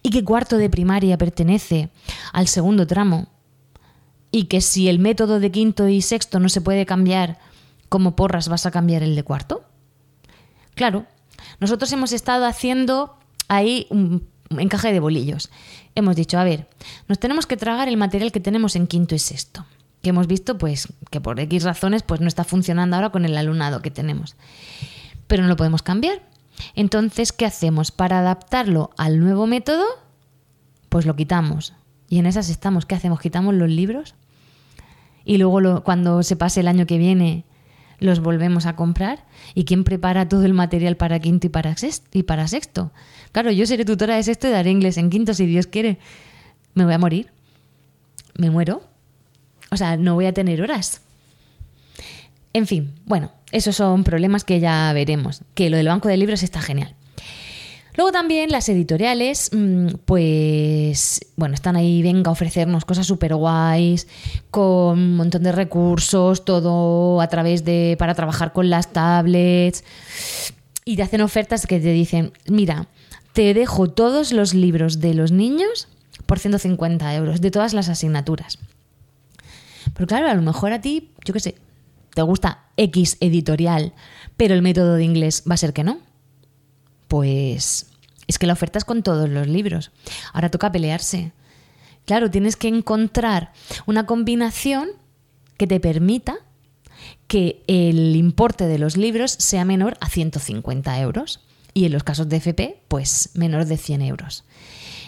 Y 0.04 0.10
que 0.10 0.24
cuarto 0.24 0.58
de 0.58 0.70
primaria 0.70 1.18
pertenece 1.18 1.90
al 2.34 2.48
segundo 2.48 2.86
tramo. 2.86 3.28
Y 4.32 4.46
que 4.46 4.62
si 4.62 4.90
el 4.90 5.00
método 5.00 5.40
de 5.40 5.52
quinto 5.52 5.88
y 5.88 6.02
sexto 6.02 6.40
no 6.40 6.50
se 6.50 6.62
puede 6.62 6.86
cambiar, 6.86 7.40
como 7.90 8.16
porras 8.16 8.50
vas 8.50 8.66
a 8.66 8.72
cambiar 8.72 9.04
el 9.04 9.16
de 9.16 9.24
cuarto? 9.24 9.64
Claro, 10.76 11.06
nosotros 11.60 11.92
hemos 11.92 12.12
estado 12.12 12.46
haciendo 12.46 13.18
ahí 13.48 13.88
un 13.90 14.28
encaje 14.50 14.92
de 14.92 15.00
bolillos. 15.00 15.50
Hemos 15.96 16.16
dicho, 16.16 16.38
a 16.38 16.44
ver, 16.44 16.68
nos 17.08 17.20
tenemos 17.20 17.48
que 17.48 17.58
tragar 17.58 17.88
el 17.88 17.98
material 17.98 18.32
que 18.32 18.40
tenemos 18.40 18.76
en 18.76 18.86
quinto 18.86 19.16
y 19.16 19.20
sexto 19.20 19.66
que 20.02 20.10
hemos 20.10 20.28
visto 20.28 20.58
pues 20.58 20.88
que 21.10 21.22
por 21.22 21.40
X 21.40 21.64
razones 21.64 22.04
pues 22.04 22.22
no 22.22 22.28
está 22.28 22.44
funcionando 22.44 22.96
ahora 22.96 23.10
con 23.10 23.26
el 23.26 23.38
alumnado 23.38 23.82
que 23.82 23.92
tenemos. 23.92 24.36
Pero 25.28 25.44
no 25.44 25.50
lo 25.50 25.56
podemos 25.56 25.82
cambiar. 25.82 26.22
Entonces, 26.76 27.32
¿qué 27.32 27.46
hacemos? 27.46 27.92
Para 27.92 28.20
adaptarlo 28.20 28.92
al 28.98 29.20
nuevo 29.20 29.48
método, 29.48 29.86
pues 30.90 31.06
lo 31.06 31.16
quitamos. 31.16 31.74
Y 32.10 32.20
en 32.20 32.26
esas 32.26 32.50
estamos. 32.50 32.86
¿Qué 32.86 32.96
hacemos? 32.96 33.20
¿Quitamos 33.20 33.54
los 33.54 33.70
libros? 33.70 34.16
Y 35.26 35.38
luego 35.38 35.84
cuando 35.84 36.24
se 36.24 36.36
pase 36.36 36.62
el 36.62 36.68
año 36.68 36.86
que 36.86 36.98
viene 36.98 37.46
los 38.00 38.20
volvemos 38.20 38.66
a 38.66 38.76
comprar. 38.76 39.26
¿Y 39.54 39.66
quién 39.66 39.84
prepara 39.84 40.30
todo 40.30 40.46
el 40.46 40.54
material 40.54 40.98
para 40.98 41.20
quinto 41.20 41.48
y 41.48 41.50
para, 41.50 41.76
sexto, 41.76 42.08
y 42.18 42.24
para 42.24 42.48
sexto? 42.48 42.92
Claro, 43.32 43.52
yo 43.52 43.66
seré 43.66 43.86
tutora 43.86 44.16
de 44.16 44.24
sexto 44.24 44.48
y 44.48 44.52
daré 44.52 44.72
inglés 44.72 44.98
en 44.98 45.10
quinto 45.10 45.34
si 45.34 45.46
Dios 45.46 45.68
quiere. 45.68 46.00
Me 46.74 46.86
voy 46.86 46.94
a 46.94 47.00
morir. 47.00 47.32
Me 48.36 48.50
muero. 48.50 48.84
O 49.72 49.78
sea, 49.78 49.98
no 49.98 50.16
voy 50.16 50.26
a 50.26 50.34
tener 50.34 50.62
horas. 50.62 51.02
En 52.54 52.68
fin, 52.68 52.94
bueno, 53.06 53.32
esos 53.52 53.76
son 53.76 54.04
problemas 54.04 54.44
que 54.44 54.60
ya 54.60 54.92
veremos. 54.94 55.42
Que 55.54 55.70
lo 55.70 55.78
del 55.78 55.88
banco 55.88 56.08
de 56.08 56.18
libros 56.18 56.44
está 56.44 56.62
genial. 56.62 56.96
Luego 57.98 58.12
también 58.12 58.52
las 58.52 58.70
editoriales, 58.70 59.50
mm, 59.52 59.88
pues, 60.06 61.20
bueno, 61.36 61.56
están 61.56 61.76
ahí, 61.76 62.04
venga 62.04 62.30
a 62.30 62.32
ofrecernos 62.32 62.86
cosas 62.86 63.08
súper 63.08 63.34
guays, 63.34 64.08
con 64.52 65.00
un 65.00 65.16
montón 65.16 65.42
de 65.42 65.52
recursos, 65.52 66.46
todo 66.46 67.20
a 67.22 67.28
través 67.28 67.66
de, 67.66 67.96
para 67.98 68.14
trabajar 68.14 68.54
con 68.54 68.70
las 68.70 68.94
tablets. 68.94 69.84
Y 70.86 70.96
te 70.96 71.02
hacen 71.02 71.22
ofertas 71.22 71.66
que 71.66 71.80
te 71.80 71.92
dicen, 71.92 72.34
mira, 72.46 72.88
te 73.34 73.56
dejo 73.56 73.90
todos 73.90 74.32
los 74.32 74.54
libros 74.54 75.00
de 75.00 75.16
los 75.16 75.32
niños 75.32 75.88
por 76.28 76.38
150 76.38 77.16
euros, 77.16 77.42
de 77.42 77.50
todas 77.50 77.74
las 77.74 77.90
asignaturas. 77.90 78.60
Pero 79.94 80.08
claro, 80.08 80.30
a 80.30 80.34
lo 80.34 80.42
mejor 80.42 80.74
a 80.74 80.82
ti, 80.82 81.12
yo 81.26 81.34
qué 81.34 81.40
sé, 81.40 81.56
te 82.14 82.22
gusta 82.22 82.66
X 82.78 83.18
editorial, 83.20 83.94
pero 84.38 84.54
el 84.54 84.62
método 84.62 84.96
de 84.96 85.04
inglés 85.04 85.44
va 85.50 85.54
a 85.54 85.58
ser 85.58 85.74
que 85.74 85.84
no. 85.84 86.00
Pues 87.08 87.88
es 88.28 88.38
que 88.40 88.48
la 88.48 88.54
oferta 88.54 88.78
es 88.78 88.86
con 88.86 89.04
todos 89.04 89.30
los 89.30 89.48
libros. 89.48 89.92
Ahora 90.34 90.50
toca 90.50 90.72
pelearse. 90.72 91.32
Claro, 92.06 92.32
tienes 92.32 92.56
que 92.56 92.68
encontrar 92.68 93.52
una 93.86 94.06
combinación 94.06 94.90
que 95.58 95.68
te 95.68 95.80
permita 95.80 96.36
que 97.28 97.64
el 97.68 98.16
importe 98.16 98.68
de 98.68 98.80
los 98.80 98.98
libros 98.98 99.32
sea 99.32 99.66
menor 99.66 99.98
a 100.00 100.10
150 100.10 101.00
euros 101.02 101.42
y 101.74 101.86
en 101.86 101.92
los 101.92 102.04
casos 102.04 102.30
de 102.30 102.38
FP, 102.38 102.82
pues 102.88 103.32
menor 103.34 103.66
de 103.66 103.78
100 103.78 104.02
euros. 104.02 104.44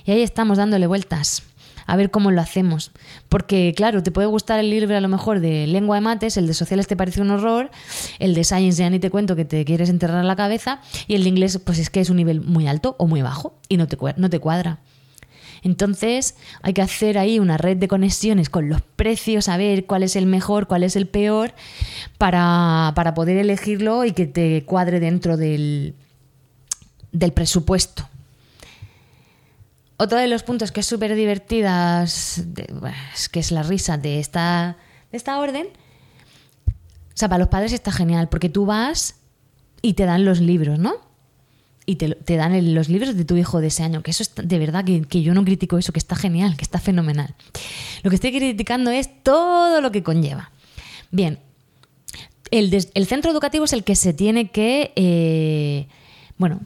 Y 0.06 0.12
ahí 0.12 0.22
estamos 0.22 0.58
dándole 0.58 0.88
vueltas 0.88 1.44
a 1.90 1.96
ver 1.96 2.12
cómo 2.12 2.30
lo 2.32 2.40
hacemos. 2.40 2.92
Porque, 3.30 3.74
claro, 3.76 4.04
te 4.04 4.12
puede 4.12 4.28
gustar 4.28 4.60
el 4.60 4.70
libro 4.70 4.96
a 4.96 5.02
lo 5.02 5.08
mejor 5.08 5.40
de 5.40 5.66
lengua 5.66 5.98
de 5.98 6.02
mates, 6.02 6.38
el 6.38 6.46
de 6.46 6.54
sociales 6.54 6.88
te 6.88 6.96
parece 6.96 7.22
un 7.22 7.32
horror, 7.32 7.72
el 8.20 8.36
de 8.36 8.44
science 8.44 8.80
ya 8.80 8.90
ni 8.90 9.00
te 9.00 9.10
cuento 9.10 9.36
que 9.36 9.44
te 9.44 9.66
quieres 9.66 9.90
enterrar 9.90 10.24
la 10.24 10.36
cabeza, 10.36 10.82
y 11.08 11.16
el 11.16 11.24
de 11.24 11.30
inglés, 11.30 11.60
pues 11.64 11.80
es 11.80 11.90
que 11.90 12.00
es 12.00 12.10
un 12.10 12.18
nivel 12.18 12.42
muy 12.42 12.68
alto 12.68 12.96
o 13.00 13.08
muy 13.08 13.24
bajo 13.24 13.56
y 13.68 13.78
no 13.78 13.88
te, 13.88 13.98
no 14.18 14.30
te 14.30 14.40
cuadra. 14.40 14.80
Entonces 15.64 16.36
hay 16.62 16.74
que 16.74 16.82
hacer 16.82 17.18
ahí 17.18 17.40
una 17.40 17.58
red 17.58 17.76
de 17.78 17.88
conexiones 17.88 18.50
con 18.50 18.70
los 18.70 18.82
precios, 18.82 19.50
a 19.50 19.58
ver 19.58 19.86
cuál 19.86 20.04
es 20.04 20.16
el 20.16 20.28
mejor, 20.28 20.68
cuál 20.68 20.84
es 20.84 20.96
el 20.96 21.08
peor, 21.08 21.54
para, 22.18 22.94
para 22.96 23.14
poder 23.16 23.38
elegirlo 23.38 24.06
y 24.06 24.12
que 24.12 24.28
te 24.28 24.64
cuadre 24.64 25.00
dentro 25.00 25.38
del, 25.38 25.96
del 27.12 27.34
presupuesto. 27.34 28.08
Otro 30.02 30.18
de 30.18 30.30
los 30.30 30.44
puntos 30.44 30.72
que 30.72 30.80
es 30.80 30.86
súper 30.86 31.14
divertida, 31.14 32.06
que 33.34 33.40
es 33.42 33.52
la 33.52 33.64
risa 33.64 33.98
de 33.98 34.22
esta, 34.22 34.78
de 35.12 35.18
esta 35.18 35.38
orden, 35.38 35.68
o 35.68 37.16
sea, 37.16 37.28
para 37.28 37.40
los 37.40 37.50
padres 37.50 37.74
está 37.74 37.92
genial, 37.92 38.30
porque 38.30 38.48
tú 38.48 38.66
vas 38.66 39.16
y 39.82 39.96
te 39.96 40.06
dan 40.06 40.24
los 40.24 40.40
libros, 40.40 40.80
¿no? 40.80 40.94
Y 41.86 41.98
te, 41.98 42.38
dan 42.38 42.74
los 42.74 42.88
libros 42.88 43.18
de 43.18 43.26
tu 43.26 43.36
hijo 43.36 43.60
de 43.60 43.68
ese 43.68 43.84
año, 43.84 44.02
que 44.02 44.12
eso 44.12 44.24
es 44.24 44.32
de 44.36 44.58
verdad 44.58 44.86
que, 44.86 45.02
que, 45.02 45.22
yo 45.22 45.34
no 45.34 45.44
critico 45.44 45.78
eso, 45.78 45.92
que 45.92 46.00
está 46.00 46.16
genial, 46.16 46.56
que 46.56 46.64
está 46.64 46.80
fenomenal. 46.80 47.36
Lo 48.02 48.10
que 48.10 48.16
estoy 48.16 48.32
criticando 48.32 48.92
es 48.92 49.10
todo 49.22 49.82
lo 49.82 49.92
que 49.92 50.02
conlleva. 50.02 50.50
Bien, 51.12 51.40
el, 52.52 52.74
el 52.94 53.06
centro 53.06 53.32
educativo 53.32 53.66
es 53.66 53.74
el 53.74 53.84
que 53.84 53.98
se 53.98 54.14
tiene 54.14 54.50
que, 54.50 54.94
eh, 54.96 55.90
bueno, 56.38 56.62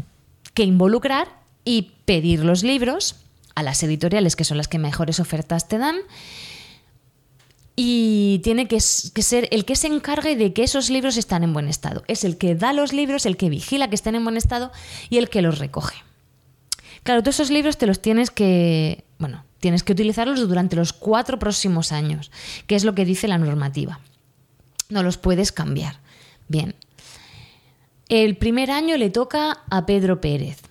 que 0.54 0.66
involucrar 0.66 1.30
y 1.66 1.94
pedir 2.06 2.46
los 2.46 2.62
libros 2.62 3.23
a 3.56 3.64
las 3.64 3.84
editoriales, 3.84 4.36
que 4.36 4.44
son 4.44 4.58
las 4.58 4.68
que 4.68 4.80
mejores 4.80 5.20
ofertas 5.20 5.68
te 5.68 5.78
dan, 5.78 5.98
y 7.76 8.40
tiene 8.44 8.68
que, 8.68 8.80
ser 8.80 9.48
el 9.52 9.66
que 9.66 9.76
se 9.76 9.88
encargue 9.88 10.36
de 10.36 10.54
que 10.54 10.64
esos 10.64 10.90
libros 10.90 11.18
están 11.18 11.44
en 11.44 11.54
buen 11.54 11.68
estado. 11.68 12.04
Es 12.08 12.24
el 12.24 12.38
que 12.38 12.56
da 12.56 12.72
los 12.72 12.94
libros, 12.94 13.26
el 13.26 13.38
que 13.38 13.50
vigila 13.50 13.90
que 13.90 13.96
estén 13.96 14.16
en 14.16 14.24
buen 14.24 14.38
estado 14.38 14.72
y 15.10 15.18
el 15.18 15.30
que 15.30 15.42
los 15.42 15.58
recoge. 15.58 15.96
Claro, 17.02 17.22
todos 17.22 17.36
esos 17.36 17.50
libros 17.50 17.78
te 17.78 17.88
los 17.88 18.02
tienes 18.02 18.30
que, 18.30 19.04
bueno, 19.18 19.44
tienes 19.60 19.84
que 19.84 19.94
utilizarlos 19.94 20.48
durante 20.48 20.76
los 20.76 20.94
cuatro 20.94 21.40
próximos 21.40 21.92
años, 21.92 22.32
que 22.68 22.76
es 22.76 22.84
lo 22.84 22.94
que 22.94 23.06
dice 23.06 23.28
la 23.28 23.40
normativa. 23.40 24.00
No 24.90 25.02
los 25.02 25.18
puedes 25.18 25.52
cambiar. 25.52 26.00
Bien. 26.48 26.76
El 28.08 28.38
primer 28.38 28.70
año 28.70 28.98
le 28.98 29.10
toca 29.10 29.64
a 29.70 29.86
Pedro 29.86 30.22
Pérez. 30.22 30.62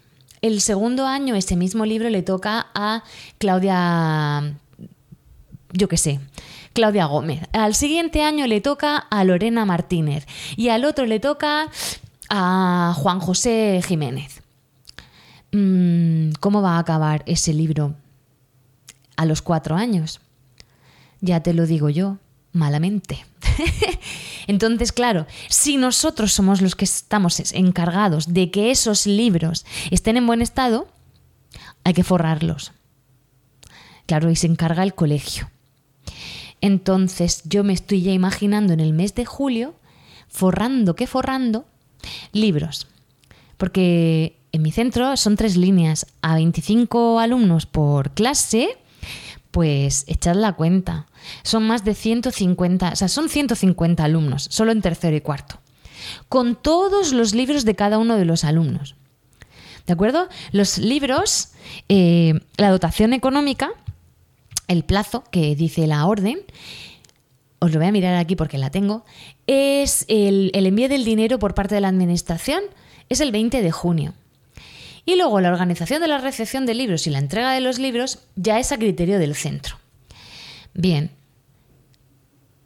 El 0.42 0.60
segundo 0.60 1.06
año, 1.06 1.36
ese 1.36 1.54
mismo 1.54 1.86
libro 1.86 2.10
le 2.10 2.22
toca 2.22 2.66
a 2.74 3.04
Claudia, 3.38 4.54
yo 5.72 5.88
qué 5.88 5.96
sé, 5.96 6.18
Claudia 6.72 7.06
Gómez. 7.06 7.42
Al 7.52 7.76
siguiente 7.76 8.22
año 8.22 8.48
le 8.48 8.60
toca 8.60 8.96
a 8.96 9.22
Lorena 9.22 9.64
Martínez 9.64 10.26
y 10.56 10.68
al 10.70 10.84
otro 10.84 11.06
le 11.06 11.20
toca 11.20 11.68
a 12.28 12.92
Juan 12.96 13.20
José 13.20 13.82
Jiménez. 13.86 14.42
Mm, 15.52 16.32
¿Cómo 16.40 16.60
va 16.60 16.76
a 16.76 16.80
acabar 16.80 17.22
ese 17.26 17.52
libro 17.52 17.94
a 19.16 19.26
los 19.26 19.42
cuatro 19.42 19.76
años? 19.76 20.20
Ya 21.20 21.40
te 21.40 21.54
lo 21.54 21.66
digo 21.66 21.88
yo, 21.88 22.18
malamente. 22.52 23.24
Entonces, 24.46 24.92
claro, 24.92 25.26
si 25.48 25.76
nosotros 25.76 26.32
somos 26.32 26.60
los 26.60 26.74
que 26.74 26.84
estamos 26.84 27.52
encargados 27.52 28.32
de 28.32 28.50
que 28.50 28.70
esos 28.70 29.06
libros 29.06 29.64
estén 29.90 30.16
en 30.16 30.26
buen 30.26 30.42
estado, 30.42 30.88
hay 31.84 31.94
que 31.94 32.04
forrarlos. 32.04 32.72
Claro, 34.06 34.30
y 34.30 34.36
se 34.36 34.46
encarga 34.46 34.82
el 34.82 34.94
colegio. 34.94 35.50
Entonces, 36.60 37.42
yo 37.44 37.64
me 37.64 37.72
estoy 37.72 38.02
ya 38.02 38.12
imaginando 38.12 38.72
en 38.72 38.80
el 38.80 38.92
mes 38.92 39.14
de 39.14 39.24
julio 39.24 39.74
forrando 40.28 40.94
que 40.94 41.06
forrando 41.06 41.66
libros. 42.32 42.86
Porque 43.56 44.38
en 44.52 44.62
mi 44.62 44.72
centro 44.72 45.16
son 45.16 45.36
tres 45.36 45.56
líneas 45.56 46.06
a 46.20 46.34
25 46.36 47.20
alumnos 47.20 47.66
por 47.66 48.10
clase, 48.10 48.78
pues 49.52 50.04
echad 50.08 50.34
la 50.34 50.54
cuenta. 50.54 51.06
Son 51.44 51.64
más 51.64 51.84
de 51.84 51.94
150, 51.94 52.90
o 52.90 52.96
sea, 52.96 53.06
son 53.06 53.28
150 53.28 54.02
alumnos, 54.02 54.48
solo 54.50 54.72
en 54.72 54.82
tercero 54.82 55.14
y 55.14 55.20
cuarto, 55.20 55.60
con 56.28 56.56
todos 56.56 57.12
los 57.12 57.34
libros 57.34 57.64
de 57.64 57.76
cada 57.76 57.98
uno 57.98 58.16
de 58.16 58.24
los 58.24 58.42
alumnos. 58.42 58.96
¿De 59.86 59.92
acuerdo? 59.92 60.28
Los 60.50 60.78
libros, 60.78 61.50
eh, 61.88 62.40
la 62.56 62.70
dotación 62.70 63.12
económica, 63.12 63.70
el 64.68 64.84
plazo 64.84 65.22
que 65.30 65.54
dice 65.54 65.86
la 65.86 66.06
orden, 66.06 66.40
os 67.58 67.72
lo 67.72 67.78
voy 67.78 67.88
a 67.88 67.92
mirar 67.92 68.14
aquí 68.16 68.34
porque 68.34 68.58
la 68.58 68.70
tengo, 68.70 69.04
es 69.46 70.04
el, 70.08 70.50
envío 70.54 70.88
del 70.88 71.04
dinero 71.04 71.38
por 71.38 71.54
parte 71.54 71.74
de 71.74 71.80
la 71.80 71.88
Administración, 71.88 72.62
es 73.08 73.20
el 73.20 73.32
20 73.32 73.62
de 73.62 73.70
junio. 73.70 74.14
Y 75.04 75.16
luego 75.16 75.40
la 75.40 75.50
organización 75.50 76.00
de 76.00 76.08
la 76.08 76.18
recepción 76.18 76.64
de 76.66 76.74
libros 76.74 77.06
y 77.06 77.10
la 77.10 77.18
entrega 77.18 77.52
de 77.52 77.60
los 77.60 77.78
libros 77.78 78.20
ya 78.36 78.58
es 78.58 78.70
a 78.72 78.78
criterio 78.78 79.18
del 79.18 79.34
centro. 79.34 79.76
Bien, 80.74 81.10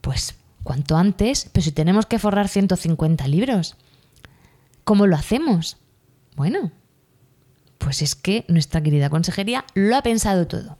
pues 0.01 0.35
cuanto 0.63 0.97
antes, 0.97 1.49
pero 1.53 1.65
si 1.65 1.73
tenemos 1.73 2.07
que 2.07 2.19
forrar 2.19 2.49
150 2.49 3.27
libros, 3.29 3.77
¿cómo 4.85 5.07
lo 5.07 5.17
hacemos? 5.17 5.79
Bueno, 6.37 6.73
pues 7.79 8.03
es 8.03 8.15
que 8.15 8.45
nuestra 8.49 8.83
querida 8.83 9.11
consejería 9.11 9.65
lo 9.75 9.97
ha 9.97 10.03
pensado 10.03 10.47
todo. 10.47 10.77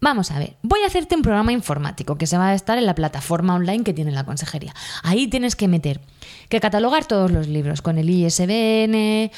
Vamos 0.00 0.30
a 0.30 0.38
ver, 0.38 0.54
voy 0.62 0.80
a 0.84 0.86
hacerte 0.86 1.16
un 1.16 1.22
programa 1.22 1.52
informático 1.52 2.16
que 2.16 2.28
se 2.28 2.38
va 2.38 2.48
a 2.48 2.54
estar 2.54 2.78
en 2.78 2.86
la 2.86 2.94
plataforma 2.94 3.54
online 3.54 3.82
que 3.82 3.92
tiene 3.92 4.12
la 4.12 4.24
consejería. 4.24 4.72
Ahí 5.02 5.26
tienes 5.26 5.56
que 5.56 5.66
meter, 5.66 6.00
que 6.48 6.60
catalogar 6.60 7.06
todos 7.06 7.32
los 7.32 7.48
libros 7.48 7.82
con 7.82 7.98
el 7.98 8.08
ISBN, 8.08 8.94
eh, 8.94 9.30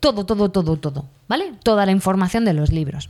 todo, 0.00 0.26
todo, 0.26 0.50
todo, 0.50 0.76
todo, 0.76 1.06
¿vale? 1.28 1.52
Toda 1.62 1.86
la 1.86 1.92
información 1.92 2.44
de 2.44 2.54
los 2.54 2.72
libros. 2.72 3.08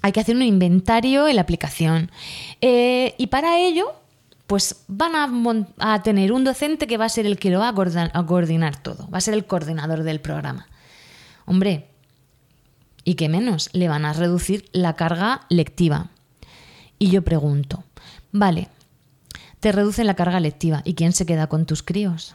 Hay 0.00 0.12
que 0.12 0.20
hacer 0.20 0.36
un 0.36 0.42
inventario 0.42 1.26
en 1.26 1.34
la 1.34 1.42
aplicación. 1.42 2.12
Eh, 2.60 3.16
y 3.18 3.26
para 3.26 3.58
ello, 3.58 3.92
pues 4.46 4.84
van 4.86 5.16
a, 5.16 5.94
a, 5.94 6.02
tener 6.04 6.32
un 6.32 6.44
docente 6.44 6.86
que 6.86 6.96
va 6.96 7.06
a 7.06 7.10
ser 7.10 7.26
el 7.26 7.38
que 7.40 7.50
lo 7.50 7.58
va 7.58 7.68
a 7.70 8.24
coordinar 8.24 8.80
todo, 8.80 9.10
va 9.10 9.18
a 9.18 9.20
ser 9.20 9.34
el 9.34 9.46
coordinador 9.46 10.04
del 10.04 10.20
programa. 10.20 10.68
Hombre, 11.44 11.88
y 13.08 13.14
que 13.14 13.30
menos, 13.30 13.70
le 13.72 13.88
van 13.88 14.04
a 14.04 14.12
reducir 14.12 14.68
la 14.72 14.92
carga 14.92 15.46
lectiva. 15.48 16.10
Y 16.98 17.08
yo 17.08 17.24
pregunto, 17.24 17.82
vale, 18.32 18.68
te 19.60 19.72
reducen 19.72 20.06
la 20.06 20.12
carga 20.12 20.40
lectiva, 20.40 20.82
¿y 20.84 20.92
quién 20.92 21.14
se 21.14 21.24
queda 21.24 21.46
con 21.46 21.64
tus 21.64 21.82
críos? 21.82 22.34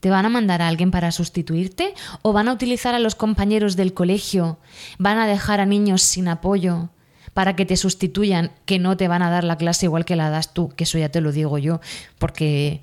¿Te 0.00 0.10
van 0.10 0.26
a 0.26 0.28
mandar 0.28 0.60
a 0.60 0.68
alguien 0.68 0.90
para 0.90 1.12
sustituirte? 1.12 1.94
¿O 2.20 2.34
van 2.34 2.48
a 2.48 2.52
utilizar 2.52 2.94
a 2.94 2.98
los 2.98 3.14
compañeros 3.14 3.74
del 3.74 3.94
colegio? 3.94 4.58
¿Van 4.98 5.16
a 5.16 5.26
dejar 5.26 5.60
a 5.60 5.66
niños 5.66 6.02
sin 6.02 6.28
apoyo 6.28 6.90
para 7.32 7.56
que 7.56 7.64
te 7.64 7.78
sustituyan, 7.78 8.52
que 8.66 8.78
no 8.78 8.98
te 8.98 9.08
van 9.08 9.22
a 9.22 9.30
dar 9.30 9.44
la 9.44 9.56
clase 9.56 9.86
igual 9.86 10.04
que 10.04 10.16
la 10.16 10.28
das 10.28 10.52
tú? 10.52 10.68
Que 10.76 10.84
eso 10.84 10.98
ya 10.98 11.08
te 11.08 11.22
lo 11.22 11.32
digo 11.32 11.56
yo, 11.56 11.80
porque, 12.18 12.82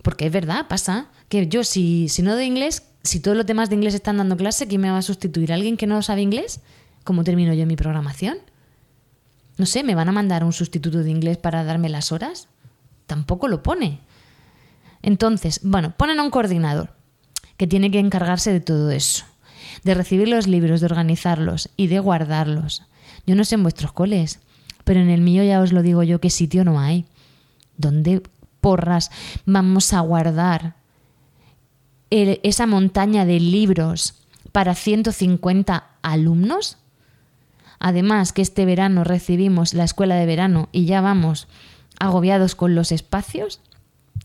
porque 0.00 0.28
es 0.28 0.32
verdad, 0.32 0.66
pasa. 0.66 1.08
Que 1.28 1.46
yo 1.46 1.62
si, 1.62 2.08
si 2.08 2.22
no 2.22 2.32
doy 2.32 2.46
inglés, 2.46 2.84
si 3.08 3.20
todos 3.20 3.36
los 3.36 3.46
temas 3.46 3.68
de 3.68 3.74
inglés 3.74 3.94
están 3.94 4.18
dando 4.18 4.36
clase, 4.36 4.68
¿quién 4.68 4.80
me 4.80 4.90
va 4.90 4.98
a 4.98 5.02
sustituir? 5.02 5.52
¿Alguien 5.52 5.76
que 5.76 5.86
no 5.86 6.02
sabe 6.02 6.22
inglés? 6.22 6.60
¿Cómo 7.04 7.24
termino 7.24 7.54
yo 7.54 7.66
mi 7.66 7.76
programación? 7.76 8.38
No 9.56 9.66
sé, 9.66 9.82
¿me 9.82 9.94
van 9.94 10.08
a 10.08 10.12
mandar 10.12 10.44
un 10.44 10.52
sustituto 10.52 10.98
de 10.98 11.10
inglés 11.10 11.38
para 11.38 11.64
darme 11.64 11.88
las 11.88 12.12
horas? 12.12 12.48
Tampoco 13.06 13.48
lo 13.48 13.62
pone. 13.62 14.00
Entonces, 15.02 15.60
bueno, 15.62 15.94
ponen 15.96 16.20
a 16.20 16.22
un 16.22 16.30
coordinador 16.30 16.90
que 17.56 17.66
tiene 17.66 17.90
que 17.90 17.98
encargarse 17.98 18.52
de 18.52 18.60
todo 18.60 18.90
eso, 18.90 19.24
de 19.84 19.94
recibir 19.94 20.28
los 20.28 20.46
libros, 20.46 20.80
de 20.80 20.86
organizarlos 20.86 21.70
y 21.76 21.86
de 21.88 21.98
guardarlos. 21.98 22.84
Yo 23.26 23.34
no 23.34 23.44
sé 23.44 23.56
en 23.56 23.62
vuestros 23.62 23.92
coles, 23.92 24.40
pero 24.84 25.00
en 25.00 25.10
el 25.10 25.20
mío 25.20 25.42
ya 25.42 25.60
os 25.60 25.72
lo 25.72 25.82
digo 25.82 26.02
yo 26.02 26.20
qué 26.20 26.30
sitio 26.30 26.64
no 26.64 26.78
hay. 26.78 27.06
¿Dónde 27.76 28.22
porras 28.60 29.10
vamos 29.44 29.92
a 29.92 30.00
guardar 30.00 30.77
esa 32.10 32.66
montaña 32.66 33.24
de 33.24 33.40
libros 33.40 34.14
para 34.52 34.74
150 34.74 35.84
alumnos? 36.02 36.78
Además 37.78 38.32
que 38.32 38.42
este 38.42 38.64
verano 38.64 39.04
recibimos 39.04 39.74
la 39.74 39.84
escuela 39.84 40.16
de 40.16 40.26
verano 40.26 40.68
y 40.72 40.86
ya 40.86 41.00
vamos 41.00 41.48
agobiados 42.00 42.54
con 42.54 42.74
los 42.74 42.92
espacios, 42.92 43.60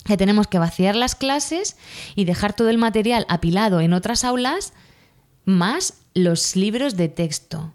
que 0.06 0.18
tenemos 0.18 0.48
que 0.48 0.60
vaciar 0.60 0.96
las 0.96 1.16
clases 1.16 1.78
y 2.16 2.26
dejar 2.26 2.54
todo 2.54 2.70
el 2.70 2.78
material 2.78 3.26
apilado 3.30 3.80
en 3.80 3.94
otras 3.94 4.24
aulas, 4.24 4.74
más 5.46 6.02
los 6.14 6.56
libros 6.56 6.96
de 6.98 7.10
texto. 7.10 7.74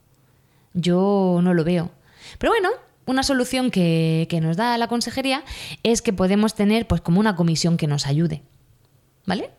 Yo 0.74 1.40
no 1.42 1.54
lo 1.54 1.64
veo. 1.64 1.90
Pero 2.38 2.52
bueno, 2.52 2.70
una 3.06 3.22
solución 3.22 3.70
que, 3.70 4.26
que 4.28 4.40
nos 4.40 4.56
da 4.56 4.76
la 4.78 4.88
consejería 4.88 5.44
es 5.82 6.02
que 6.02 6.12
podemos 6.12 6.54
tener 6.54 6.86
pues 6.86 7.00
como 7.00 7.20
una 7.20 7.36
comisión 7.36 7.76
que 7.76 7.86
nos 7.86 8.06
ayude. 8.06 8.42
¿Vale? 9.26 9.50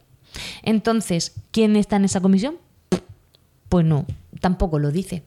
Entonces, 0.63 1.33
¿quién 1.51 1.75
está 1.75 1.95
en 1.95 2.05
esa 2.05 2.21
comisión? 2.21 2.57
Pues 3.69 3.85
no, 3.85 4.05
tampoco 4.39 4.79
lo 4.79 4.91
dice. 4.91 5.23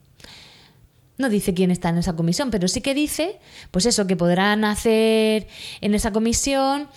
No 1.18 1.28
dice 1.28 1.54
quién 1.54 1.70
está 1.70 1.90
en 1.90 1.98
esa 1.98 2.16
comisión, 2.16 2.50
pero 2.50 2.68
sí 2.68 2.80
que 2.80 2.94
dice, 2.94 3.38
pues 3.70 3.86
eso, 3.86 4.06
que 4.06 4.16
podrán 4.16 4.64
hacer 4.64 5.46
en 5.80 5.94
esa 5.94 6.12
comisión 6.12 6.88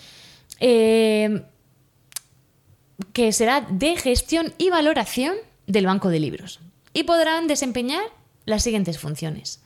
eh, 0.59 1.43
que 3.13 3.31
será 3.31 3.61
de 3.61 3.95
gestión 3.97 4.53
y 4.57 4.69
valoración 4.69 5.35
del 5.67 5.85
banco 5.85 6.09
de 6.09 6.19
libros. 6.19 6.59
Y 6.93 7.03
podrán 7.03 7.47
desempeñar 7.47 8.03
las 8.45 8.63
siguientes 8.63 8.99
funciones. 8.99 9.61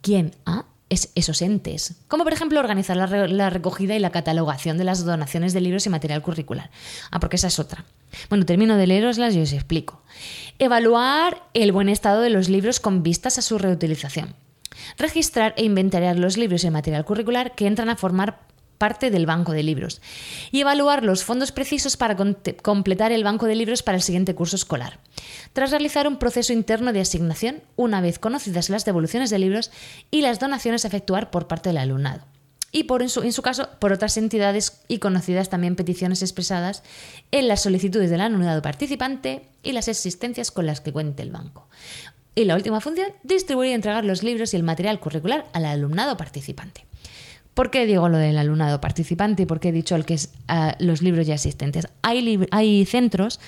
¿Quién? 0.00 0.34
Ah, 0.46 0.64
es 0.92 1.10
esos 1.14 1.40
entes, 1.40 1.94
como 2.06 2.22
por 2.22 2.34
ejemplo 2.34 2.60
organizar 2.60 2.96
la, 2.96 3.50
recogida 3.50 3.96
y 3.96 3.98
la 3.98 4.10
catalogación 4.10 4.76
de 4.76 4.84
las 4.84 5.04
donaciones 5.04 5.54
de 5.54 5.62
libros 5.62 5.86
y 5.86 5.90
material 5.90 6.20
curricular. 6.20 6.70
Ah, 7.10 7.18
porque 7.18 7.36
esa 7.36 7.46
es 7.46 7.58
otra. 7.58 7.86
Bueno, 8.28 8.44
termino 8.44 8.76
de 8.76 8.86
leeroslas 8.86 9.34
y 9.34 9.40
os 9.40 9.54
explico. 9.54 10.02
Evaluar 10.58 11.44
el 11.54 11.72
buen 11.72 11.88
estado 11.88 12.20
de 12.20 12.28
los 12.28 12.50
libros 12.50 12.78
con 12.78 13.02
vistas 13.02 13.38
a 13.38 13.42
su 13.42 13.56
reutilización. 13.56 14.34
Registrar 14.98 15.54
e 15.56 15.64
inventariar 15.64 16.18
los 16.18 16.36
libros 16.36 16.62
y 16.62 16.66
el 16.66 16.74
material 16.74 17.06
curricular 17.06 17.54
que 17.54 17.66
entran 17.66 17.88
a 17.88 17.96
formar 17.96 18.40
parte 18.82 19.12
del 19.12 19.26
banco 19.26 19.52
de 19.52 19.62
libros 19.62 20.02
y 20.50 20.62
evaluar 20.62 21.04
los 21.04 21.22
fondos 21.22 21.52
precisos 21.52 21.96
para 21.96 22.16
completar 22.62 23.12
el 23.12 23.22
banco 23.22 23.46
de 23.46 23.54
libros 23.54 23.84
para 23.84 23.96
el 23.96 24.02
siguiente 24.02 24.34
curso 24.34 24.56
escolar. 24.56 24.98
Tras 25.52 25.70
realizar 25.70 26.08
un 26.08 26.16
proceso 26.16 26.52
interno 26.52 26.92
de 26.92 27.00
asignación, 27.00 27.62
una 27.76 28.00
vez 28.00 28.18
conocidas 28.18 28.70
las 28.70 28.84
devoluciones 28.84 29.30
de 29.30 29.38
libros 29.38 29.70
y 30.10 30.22
las 30.22 30.40
donaciones 30.40 30.84
a 30.84 30.88
efectuar 30.88 31.30
por 31.30 31.46
parte 31.46 31.68
del 31.68 31.78
alumnado. 31.78 32.24
Y 32.72 32.84
por, 32.84 33.02
en, 33.02 33.08
su, 33.08 33.42
caso, 33.42 33.68
por 33.78 33.92
otras 33.92 34.16
entidades 34.16 34.80
y 34.88 34.98
conocidas 34.98 35.48
también 35.48 35.76
peticiones 35.76 36.20
expresadas 36.20 36.82
en 37.30 37.46
las 37.46 37.62
solicitudes 37.62 38.10
del 38.10 38.20
alumnado 38.20 38.62
participante 38.62 39.46
y 39.62 39.74
las 39.74 39.86
existencias 39.86 40.50
con 40.50 40.66
las 40.66 40.80
que 40.80 40.92
cuente 40.92 41.22
el 41.22 41.30
banco. 41.30 41.68
Y 42.34 42.46
la 42.46 42.56
última 42.56 42.80
función, 42.80 43.12
distribuir 43.22 43.70
y 43.70 43.74
entregar 43.74 44.04
los 44.04 44.24
libros 44.24 44.52
y 44.52 44.56
el 44.56 44.64
material 44.64 44.98
curricular 44.98 45.46
al 45.52 45.66
alumnado 45.66 46.16
participante. 46.16 46.84
¿Por 47.54 47.70
qué 47.70 47.86
digo 47.86 48.08
lo 48.08 48.18
del 48.18 48.38
alumnado 48.38 48.80
participante 48.80 49.42
y 49.42 49.46
por 49.46 49.60
qué 49.60 49.68
he 49.68 49.72
dicho 49.72 49.94
el 49.94 50.04
que 50.04 50.14
es 50.14 50.30
ah, 50.48 50.74
los 50.78 51.02
libros 51.02 51.26
ya 51.26 51.34
existentes? 51.34 51.86
Hay, 52.02 52.46
hay 52.50 52.86
centros 52.86 53.40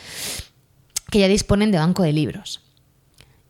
que 1.10 1.20
ya 1.20 1.28
disponen 1.28 1.70
de 1.70 1.78
banco 1.78 2.02
de 2.02 2.12
libros. 2.12 2.60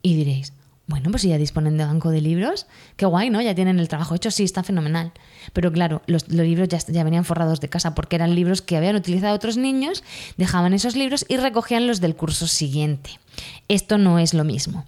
Y 0.02 0.14
diréis, 0.14 0.52
bueno, 0.86 1.10
pues 1.10 1.22
si 1.22 1.28
ya 1.28 1.38
disponen 1.38 1.78
de 1.78 1.84
banco 1.84 2.10
de 2.10 2.20
libros, 2.20 2.66
qué 2.96 3.06
guay, 3.06 3.30
¿no? 3.30 3.40
Ya 3.40 3.54
tienen 3.54 3.80
el 3.80 3.88
trabajo 3.88 4.14
hecho, 4.14 4.30
sí, 4.30 4.44
está 4.44 4.62
fenomenal. 4.62 5.12
Pero 5.54 5.72
claro, 5.72 6.02
los, 6.06 6.28
libros 6.28 6.68
ya, 6.68 6.78
ya, 6.78 7.02
venían 7.04 7.24
forrados 7.24 7.60
de 7.60 7.70
casa 7.70 7.94
porque 7.94 8.16
eran 8.16 8.34
libros 8.34 8.60
que 8.60 8.76
habían 8.76 8.94
utilizado 8.94 9.34
otros 9.34 9.56
niños, 9.56 10.04
dejaban 10.36 10.74
esos 10.74 10.94
libros 10.94 11.24
y 11.26 11.38
recogían 11.38 11.86
los 11.86 12.00
del 12.00 12.14
curso 12.14 12.46
siguiente. 12.46 13.18
Esto 13.68 13.96
no 13.96 14.18
es 14.18 14.34
lo 14.34 14.44
mismo. 14.44 14.84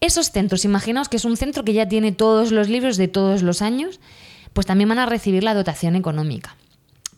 Esos 0.00 0.30
centros, 0.30 0.66
imaginaos 0.66 1.08
que 1.08 1.16
es 1.16 1.24
un 1.24 1.38
centro 1.38 1.64
que 1.64 1.72
ya 1.72 1.88
tiene 1.88 2.12
todos 2.12 2.52
los 2.52 2.68
libros 2.68 2.98
de 2.98 3.08
todos 3.08 3.42
los 3.42 3.62
años 3.62 4.00
pues 4.54 4.66
también 4.66 4.88
van 4.88 4.98
a 4.98 5.06
recibir 5.06 5.44
la 5.44 5.52
dotación 5.52 5.96
económica 5.96 6.56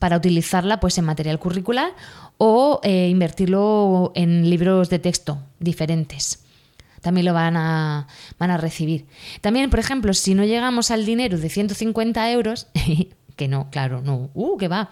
para 0.00 0.16
utilizarla 0.16 0.80
pues 0.80 0.98
en 0.98 1.04
material 1.04 1.38
curricular 1.38 1.92
o 2.38 2.80
eh, 2.82 3.08
invertirlo 3.08 4.12
en 4.14 4.50
libros 4.50 4.90
de 4.90 4.98
texto 4.98 5.38
diferentes. 5.58 6.42
También 7.00 7.26
lo 7.26 7.34
van 7.34 7.56
a, 7.56 8.08
van 8.38 8.50
a 8.50 8.56
recibir. 8.56 9.06
También, 9.40 9.70
por 9.70 9.78
ejemplo, 9.78 10.12
si 10.12 10.34
no 10.34 10.44
llegamos 10.44 10.90
al 10.90 11.06
dinero 11.06 11.38
de 11.38 11.48
150 11.48 12.32
euros, 12.32 12.66
que 13.36 13.48
no, 13.48 13.70
claro, 13.70 14.00
no, 14.02 14.30
uh, 14.34 14.56
que 14.56 14.66
va. 14.66 14.90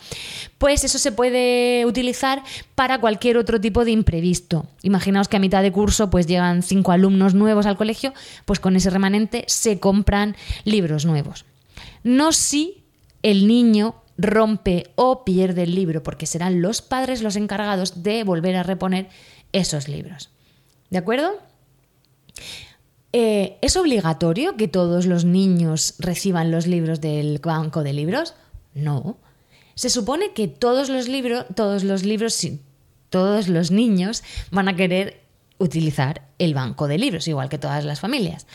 Pues 0.59 0.85
eso 0.85 0.98
se 0.98 1.12
puede 1.12 1.85
utilizar 1.87 2.42
para 2.74 3.00
cualquier 3.00 3.37
otro 3.37 3.61
tipo 3.61 3.85
de 3.85 3.90
imprevisto. 3.90 4.66
Imaginaos 4.83 5.28
que 5.28 5.38
a 5.38 5.40
mitad 5.40 5.62
de 5.62 5.72
curso 5.72 6.09
pues 6.11 6.26
llegan 6.26 6.62
cinco 6.62 6.92
alumnos 6.92 7.35
nuevos 7.35 7.66
al 7.66 7.76
colegio, 7.76 8.12
pues 8.44 8.61
con 8.61 8.76
ese 8.76 8.90
remanente 8.90 9.44
se 9.48 9.80
compran 9.80 10.37
libros 10.64 11.07
nuevos. 11.07 11.44
No 12.04 12.32
si 12.32 12.84
el 13.22 13.48
niño 13.48 13.96
rompe 14.16 14.92
o 14.94 15.24
pierde 15.24 15.64
el 15.64 15.74
libro, 15.74 16.02
porque 16.02 16.26
serán 16.26 16.62
los 16.62 16.82
padres 16.82 17.22
los 17.22 17.36
encargados 17.36 18.02
de 18.02 18.22
volver 18.22 18.56
a 18.56 18.62
reponer 18.62 19.08
esos 19.52 19.88
libros. 19.88 20.30
¿De 20.90 20.98
acuerdo? 20.98 21.32
Eh, 23.12 23.58
¿Es 23.62 23.76
obligatorio 23.76 24.56
que 24.56 24.68
todos 24.68 25.06
los 25.06 25.24
niños 25.24 25.94
reciban 25.98 26.50
los 26.50 26.66
libros 26.66 27.00
del 27.00 27.38
banco 27.38 27.82
de 27.82 27.92
libros? 27.92 28.34
No. 28.74 29.18
Se 29.74 29.90
supone 29.90 30.32
que 30.32 30.48
todos 30.48 30.88
los 30.88 31.08
libros, 31.08 31.46
todos 31.54 31.84
los 31.84 32.04
libros, 32.04 32.46
todos 33.10 33.48
los 33.48 33.70
niños 33.70 34.22
van 34.50 34.68
a 34.68 34.76
querer 34.76 35.22
utilizar 35.58 36.28
el 36.38 36.54
banco 36.54 36.88
de 36.88 36.98
libros, 36.98 37.28
igual 37.28 37.48
que 37.48 37.58
todas 37.58 37.84
las 37.84 38.00
familias. 38.00 38.46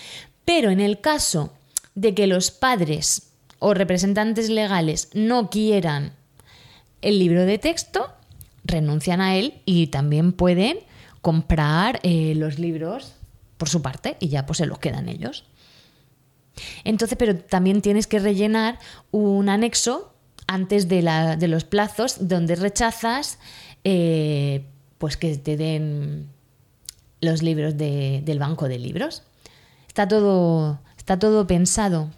Pero 0.45 0.69
en 0.69 0.79
el 0.79 1.01
caso 1.01 1.53
de 1.95 2.13
que 2.13 2.27
los 2.27 2.51
padres 2.51 3.29
o 3.60 3.74
representantes 3.74 4.50
legales 4.50 5.10
no 5.13 5.50
quieran 5.50 6.13
el 7.02 7.19
libro 7.19 7.45
de 7.45 7.58
texto, 7.58 8.12
renuncian 8.63 9.22
a 9.22 9.36
él 9.36 9.62
y 9.65 9.88
también 9.88 10.34
pueden 10.34 10.80
comprar 11.22 12.00
eh, 12.04 12.34
los 12.36 12.60
libros 12.60 13.13
por 13.58 13.69
su 13.69 13.82
parte 13.82 14.17
y 14.19 14.30
ya 14.30 14.45
pues 14.45 14.58
se 14.58 14.65
los 14.65 14.80
quedan 14.80 15.10
ellos. 15.10 15.45
Entonces, 16.84 17.17
pero 17.17 17.38
también 17.38 17.82
tienes 17.82 18.08
que 18.08 18.19
rellenar 18.19 18.80
un 19.12 19.50
anexo 19.50 20.13
antes 20.48 20.88
de, 20.88 21.02
de 21.38 21.48
los 21.48 21.63
plazos 21.63 22.28
donde 22.28 22.56
rechazas 22.56 23.39
eh, 23.84 24.65
pues 24.98 25.15
que 25.15 25.38
te 25.38 25.58
den 25.58 26.30
los 27.22 27.41
libros 27.41 27.78
del 27.78 28.39
banco 28.39 28.67
de 28.67 28.80
libros. 28.80 29.24
Está 29.88 30.08
todo, 30.08 30.80
está 30.98 31.19
todo 31.19 31.48
pensado, 31.48 32.10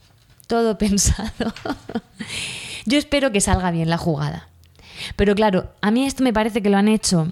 todo 0.51 0.77
pensado. 0.85 1.53
Yo 2.85 2.97
espero 2.97 3.31
que 3.31 3.39
salga 3.39 3.71
bien 3.71 3.89
la 3.89 3.97
jugada. 3.97 4.49
Pero 5.15 5.33
claro, 5.33 5.71
a 5.81 5.91
mí 5.91 6.05
esto 6.05 6.23
me 6.23 6.33
parece 6.33 6.61
que 6.61 6.69
lo 6.69 6.75
han 6.75 6.89
hecho 6.89 7.31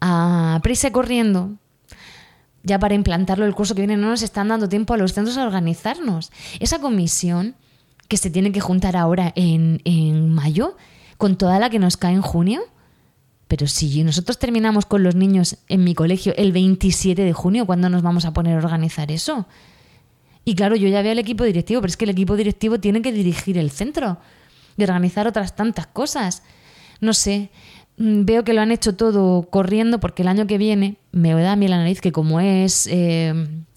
a 0.00 0.60
prisa 0.62 0.90
corriendo. 0.90 1.52
Ya 2.62 2.78
para 2.78 2.94
implantarlo 2.94 3.44
el 3.44 3.54
curso 3.54 3.74
que 3.74 3.82
viene 3.82 3.98
no 3.98 4.08
nos 4.08 4.22
están 4.22 4.48
dando 4.48 4.70
tiempo 4.70 4.94
a 4.94 4.96
los 4.96 5.12
centros 5.12 5.36
a 5.36 5.44
organizarnos. 5.44 6.32
Esa 6.58 6.78
comisión 6.78 7.54
que 8.08 8.16
se 8.16 8.30
tiene 8.30 8.50
que 8.50 8.60
juntar 8.60 8.96
ahora 8.96 9.34
en, 9.36 9.82
en 9.84 10.30
mayo, 10.30 10.78
con 11.18 11.36
toda 11.36 11.58
la 11.58 11.68
que 11.68 11.78
nos 11.78 11.98
cae 11.98 12.14
en 12.14 12.22
junio, 12.22 12.62
pero 13.46 13.66
si 13.66 14.02
nosotros 14.04 14.38
terminamos 14.38 14.86
con 14.86 15.02
los 15.02 15.14
niños 15.14 15.58
en 15.68 15.84
mi 15.84 15.94
colegio 15.94 16.32
el 16.38 16.52
27 16.52 17.22
de 17.22 17.32
junio, 17.34 17.66
¿cuándo 17.66 17.90
nos 17.90 18.00
vamos 18.00 18.24
a 18.24 18.32
poner 18.32 18.54
a 18.54 18.58
organizar 18.58 19.12
eso? 19.12 19.46
Y 20.44 20.54
claro, 20.54 20.76
yo 20.76 20.88
ya 20.88 21.02
veo 21.02 21.12
el 21.12 21.18
equipo 21.18 21.44
directivo, 21.44 21.80
pero 21.80 21.90
es 21.90 21.96
que 21.96 22.04
el 22.04 22.10
equipo 22.10 22.36
directivo 22.36 22.78
tiene 22.78 23.02
que 23.02 23.12
dirigir 23.12 23.56
el 23.56 23.70
centro 23.70 24.18
y 24.76 24.82
organizar 24.82 25.26
otras 25.26 25.56
tantas 25.56 25.86
cosas. 25.86 26.42
No 27.00 27.14
sé, 27.14 27.50
mm, 27.96 28.24
veo 28.24 28.44
que 28.44 28.52
lo 28.52 28.60
han 28.60 28.72
hecho 28.72 28.94
todo 28.94 29.42
corriendo 29.50 30.00
porque 30.00 30.22
el 30.22 30.28
año 30.28 30.46
que 30.46 30.58
viene 30.58 30.96
me 31.12 31.32
da 31.32 31.52
a 31.52 31.56
mí 31.56 31.68
la 31.68 31.78
nariz 31.78 32.00
que 32.00 32.12
como 32.12 32.40
es 32.40 32.86
eh, 32.90 33.32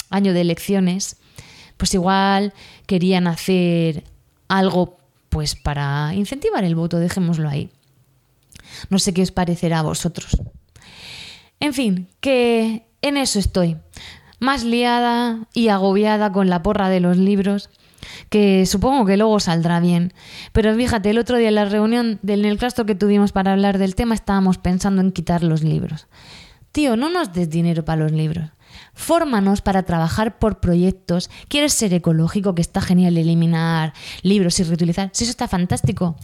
año 0.09 0.33
de 0.33 0.41
elecciones, 0.41 1.17
pues 1.77 1.93
igual 1.93 2.53
querían 2.85 3.27
hacer 3.27 4.03
algo 4.47 4.97
pues 5.29 5.55
para 5.55 6.13
incentivar 6.15 6.63
el 6.63 6.75
voto, 6.75 6.99
dejémoslo 6.99 7.49
ahí. 7.49 7.69
No 8.89 8.99
sé 8.99 9.13
qué 9.13 9.21
os 9.21 9.31
parecerá 9.31 9.79
a 9.79 9.83
vosotros. 9.83 10.37
En 11.59 11.73
fin, 11.73 12.07
que 12.19 12.85
en 13.01 13.17
eso 13.17 13.39
estoy. 13.39 13.77
Más 14.39 14.63
liada 14.63 15.47
y 15.53 15.69
agobiada 15.69 16.31
con 16.31 16.49
la 16.49 16.61
porra 16.61 16.89
de 16.89 16.99
los 16.99 17.17
libros, 17.17 17.69
que 18.29 18.65
supongo 18.65 19.05
que 19.05 19.17
luego 19.17 19.39
saldrá 19.39 19.79
bien. 19.79 20.13
Pero 20.51 20.75
fíjate, 20.75 21.09
el 21.09 21.17
otro 21.17 21.37
día 21.37 21.49
en 21.49 21.55
la 21.55 21.65
reunión 21.65 22.19
del 22.21 22.45
el 22.45 22.57
claustro 22.57 22.85
que 22.85 22.95
tuvimos 22.95 23.31
para 23.31 23.53
hablar 23.53 23.77
del 23.77 23.95
tema 23.95 24.15
estábamos 24.15 24.57
pensando 24.57 25.01
en 25.01 25.11
quitar 25.11 25.43
los 25.43 25.63
libros. 25.63 26.07
Tío, 26.71 26.95
no 26.95 27.09
nos 27.09 27.33
des 27.33 27.49
dinero 27.49 27.83
para 27.83 28.03
los 28.03 28.11
libros. 28.11 28.51
Fórmanos 28.93 29.61
para 29.61 29.83
trabajar 29.83 30.39
por 30.39 30.59
proyectos. 30.59 31.29
¿Quieres 31.47 31.73
ser 31.73 31.93
ecológico? 31.93 32.55
Que 32.55 32.61
está 32.61 32.81
genial 32.81 33.17
eliminar 33.17 33.93
libros 34.21 34.59
y 34.59 34.63
reutilizar. 34.63 35.09
Sí, 35.13 35.23
eso 35.23 35.31
está 35.31 35.47
fantástico. 35.47 36.15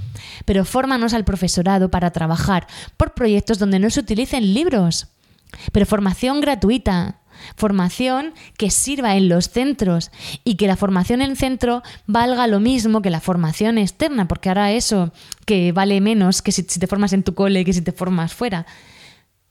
Pero 0.45 0.65
fórmanos 0.65 1.13
al 1.13 1.23
profesorado 1.23 1.89
para 1.89 2.11
trabajar 2.11 2.67
por 2.97 3.13
proyectos 3.13 3.59
donde 3.59 3.79
no 3.79 3.89
se 3.89 4.01
utilicen 4.01 4.53
libros. 4.53 5.07
Pero 5.71 5.85
formación 5.85 6.41
gratuita. 6.41 7.19
Formación 7.55 8.33
que 8.57 8.69
sirva 8.69 9.15
en 9.15 9.29
los 9.29 9.49
centros 9.49 10.11
y 10.43 10.55
que 10.55 10.67
la 10.67 10.75
formación 10.75 11.21
en 11.21 11.35
centro 11.35 11.83
valga 12.07 12.47
lo 12.47 12.59
mismo 12.59 13.01
que 13.01 13.09
la 13.09 13.19
formación 13.19 13.77
externa, 13.77 14.27
porque 14.27 14.49
ahora 14.49 14.71
eso 14.71 15.11
que 15.45 15.71
vale 15.71 16.01
menos 16.01 16.41
que 16.41 16.51
si, 16.51 16.63
te 16.63 16.87
formas 16.87 17.13
en 17.13 17.23
tu 17.23 17.33
cole 17.33 17.65
que 17.65 17.73
si 17.73 17.81
te 17.81 17.91
formas 17.91 18.33
fuera 18.33 18.65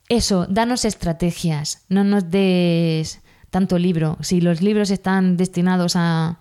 eso, 0.09 0.47
danos 0.47 0.85
estrategias, 0.85 1.85
no 1.89 2.05
nos 2.05 2.31
des 2.31 3.23
tanto 3.49 3.79
libro. 3.79 4.19
Si 4.21 4.43
los 4.43 4.61
libros 4.61 4.91
están 4.91 5.39
destinados 5.39 5.95
a, 5.97 6.39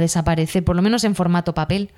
desaparecer, 0.00 0.64
por 0.64 0.74
lo 0.74 0.82
menos 0.82 1.04
en 1.04 1.14
formato 1.14 1.54
papel, 1.54 1.90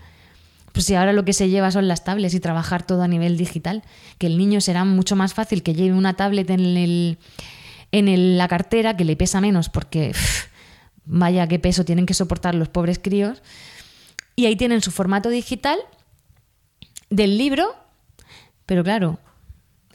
pues 0.72 0.85
si 0.85 0.94
ahora 0.94 1.14
lo 1.14 1.24
que 1.24 1.32
se 1.32 1.48
lleva 1.48 1.70
son 1.70 1.88
las 1.88 2.04
tablets 2.04 2.35
y 2.35 2.40
trabajar 2.40 2.85
todo 2.85 3.02
a 3.02 3.09
nivel 3.09 3.38
digital, 3.38 3.82
que 4.18 4.26
el 4.26 4.37
niño 4.37 4.61
será 4.61 4.85
mucho 4.85 5.16
más 5.16 5.32
fácil 5.32 5.62
que 5.62 5.72
lleve 5.72 5.96
una 5.96 6.14
tablet 6.14 6.50
en, 6.50 6.76
el, 6.76 7.18
en 7.92 8.38
la 8.38 8.49
cartera, 8.49 8.96
que 8.96 9.05
le 9.05 9.16
pesa 9.16 9.40
menos, 9.40 9.68
porque 9.68 10.12
vaya 11.05 11.46
qué 11.46 11.59
peso 11.59 11.85
tienen 11.85 12.07
que 12.07 12.14
soportar 12.14 12.55
los 12.55 12.68
pobres 12.68 12.99
críos. 12.99 13.42
Y 14.35 14.46
ahí 14.46 14.57
tienen 14.57 14.83
su 14.83 14.90
formato 14.90 15.31
digital 15.31 15.79
del 17.09 17.38
libro, 17.38 17.75
pero 18.66 18.85
claro, 18.85 19.18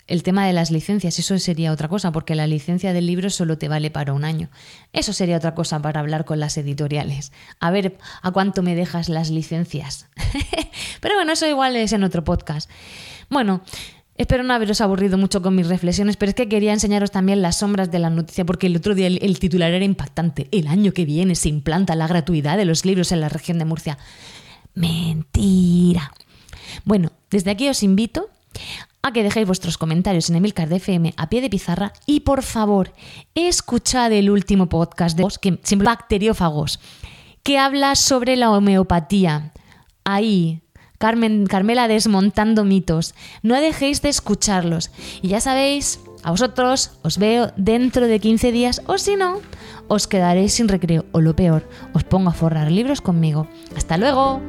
el 0.07 0.23
tema 0.23 0.45
de 0.45 0.51
las 0.51 0.71
licencias, 0.71 1.19
eso 1.19 1.39
sería 1.39 1.71
otra 1.71 1.87
cosa, 1.87 2.11
porque 2.11 2.35
la 2.35 2.47
licencia 2.47 2.91
del 2.91 3.07
libro 3.07 3.29
solo 3.29 3.57
te 3.57 3.69
vale 3.69 3.91
para 3.91 4.11
un 4.11 4.25
año. 4.25 4.49
Eso 4.91 5.13
sería 5.13 5.37
otra 5.37 5.55
cosa 5.55 5.79
para 5.81 6.01
hablar 6.01 6.25
con 6.25 6.39
las 6.39 6.57
editoriales. 6.57 7.31
A 7.59 7.71
ver 7.71 7.97
a 8.21 8.31
cuánto 8.31 8.61
me 8.61 8.75
dejas 8.75 9.07
las 9.07 9.29
licencias. 9.29 10.07
Pero 11.01 11.15
bueno, 11.15 11.31
eso 11.31 11.47
igual 11.47 11.77
es 11.77 11.93
en 11.93 12.03
otro 12.03 12.25
podcast. 12.25 12.69
Bueno, 13.29 13.61
Espero 14.17 14.43
no 14.43 14.53
haberos 14.53 14.81
aburrido 14.81 15.17
mucho 15.17 15.41
con 15.41 15.55
mis 15.55 15.67
reflexiones, 15.67 16.17
pero 16.17 16.29
es 16.29 16.35
que 16.35 16.49
quería 16.49 16.73
enseñaros 16.73 17.11
también 17.11 17.41
las 17.41 17.57
sombras 17.57 17.91
de 17.91 17.99
la 17.99 18.09
noticia, 18.09 18.45
porque 18.45 18.67
el 18.67 18.75
otro 18.75 18.93
día 18.93 19.07
el, 19.07 19.39
titular 19.39 19.71
era 19.71 19.85
impactante. 19.85 20.47
El 20.51 20.67
año 20.67 20.91
que 20.91 21.05
viene 21.05 21.35
se 21.35 21.49
implanta 21.49 21.95
la 21.95 22.07
gratuidad 22.07 22.57
de 22.57 22.65
los 22.65 22.85
libros 22.85 23.11
en 23.11 23.21
la 23.21 23.29
región 23.29 23.57
de 23.57 23.65
Murcia. 23.65 23.97
Mentira. 24.75 26.13
Bueno, 26.85 27.11
desde 27.29 27.51
aquí 27.51 27.67
os 27.67 27.83
invito 27.83 28.29
a 29.01 29.11
que 29.11 29.23
dejéis 29.23 29.47
vuestros 29.47 29.77
comentarios 29.77 30.29
en 30.29 30.35
Emilcar 30.35 30.69
de 30.69 30.75
FM 30.75 31.13
a 31.17 31.29
pie 31.29 31.41
de 31.41 31.49
pizarra 31.49 31.93
y 32.05 32.19
por 32.21 32.43
favor, 32.43 32.93
escuchad 33.33 34.11
el 34.11 34.29
último 34.29 34.69
podcast 34.69 35.17
de 35.17 35.25
que 35.41 35.59
siempre 35.63 35.85
bacteriófagos 35.85 36.79
que 37.43 37.57
habla 37.57 37.95
sobre 37.95 38.35
la 38.35 38.51
homeopatía. 38.51 39.51
Ahí, 40.03 40.61
Carmen, 41.01 41.47
Carmela 41.47 41.87
desmontando 41.87 42.63
mitos. 42.63 43.15
No 43.41 43.55
dejéis 43.55 44.03
de 44.03 44.09
escucharlos. 44.09 44.91
Y 45.23 45.29
ya 45.29 45.41
sabéis, 45.41 45.99
a 46.21 46.29
vosotros 46.29 46.91
os 47.01 47.17
veo 47.17 47.51
dentro 47.57 48.05
de 48.05 48.19
15 48.19 48.51
días 48.51 48.83
o 48.85 48.99
si 48.99 49.15
no, 49.15 49.41
os 49.87 50.05
quedaréis 50.05 50.53
sin 50.53 50.67
recreo 50.67 51.05
o 51.11 51.19
lo 51.19 51.35
peor, 51.35 51.67
os 51.93 52.03
pongo 52.03 52.29
a 52.29 52.33
forrar 52.33 52.71
libros 52.71 53.01
conmigo. 53.01 53.47
Hasta 53.75 53.97
luego. 53.97 54.41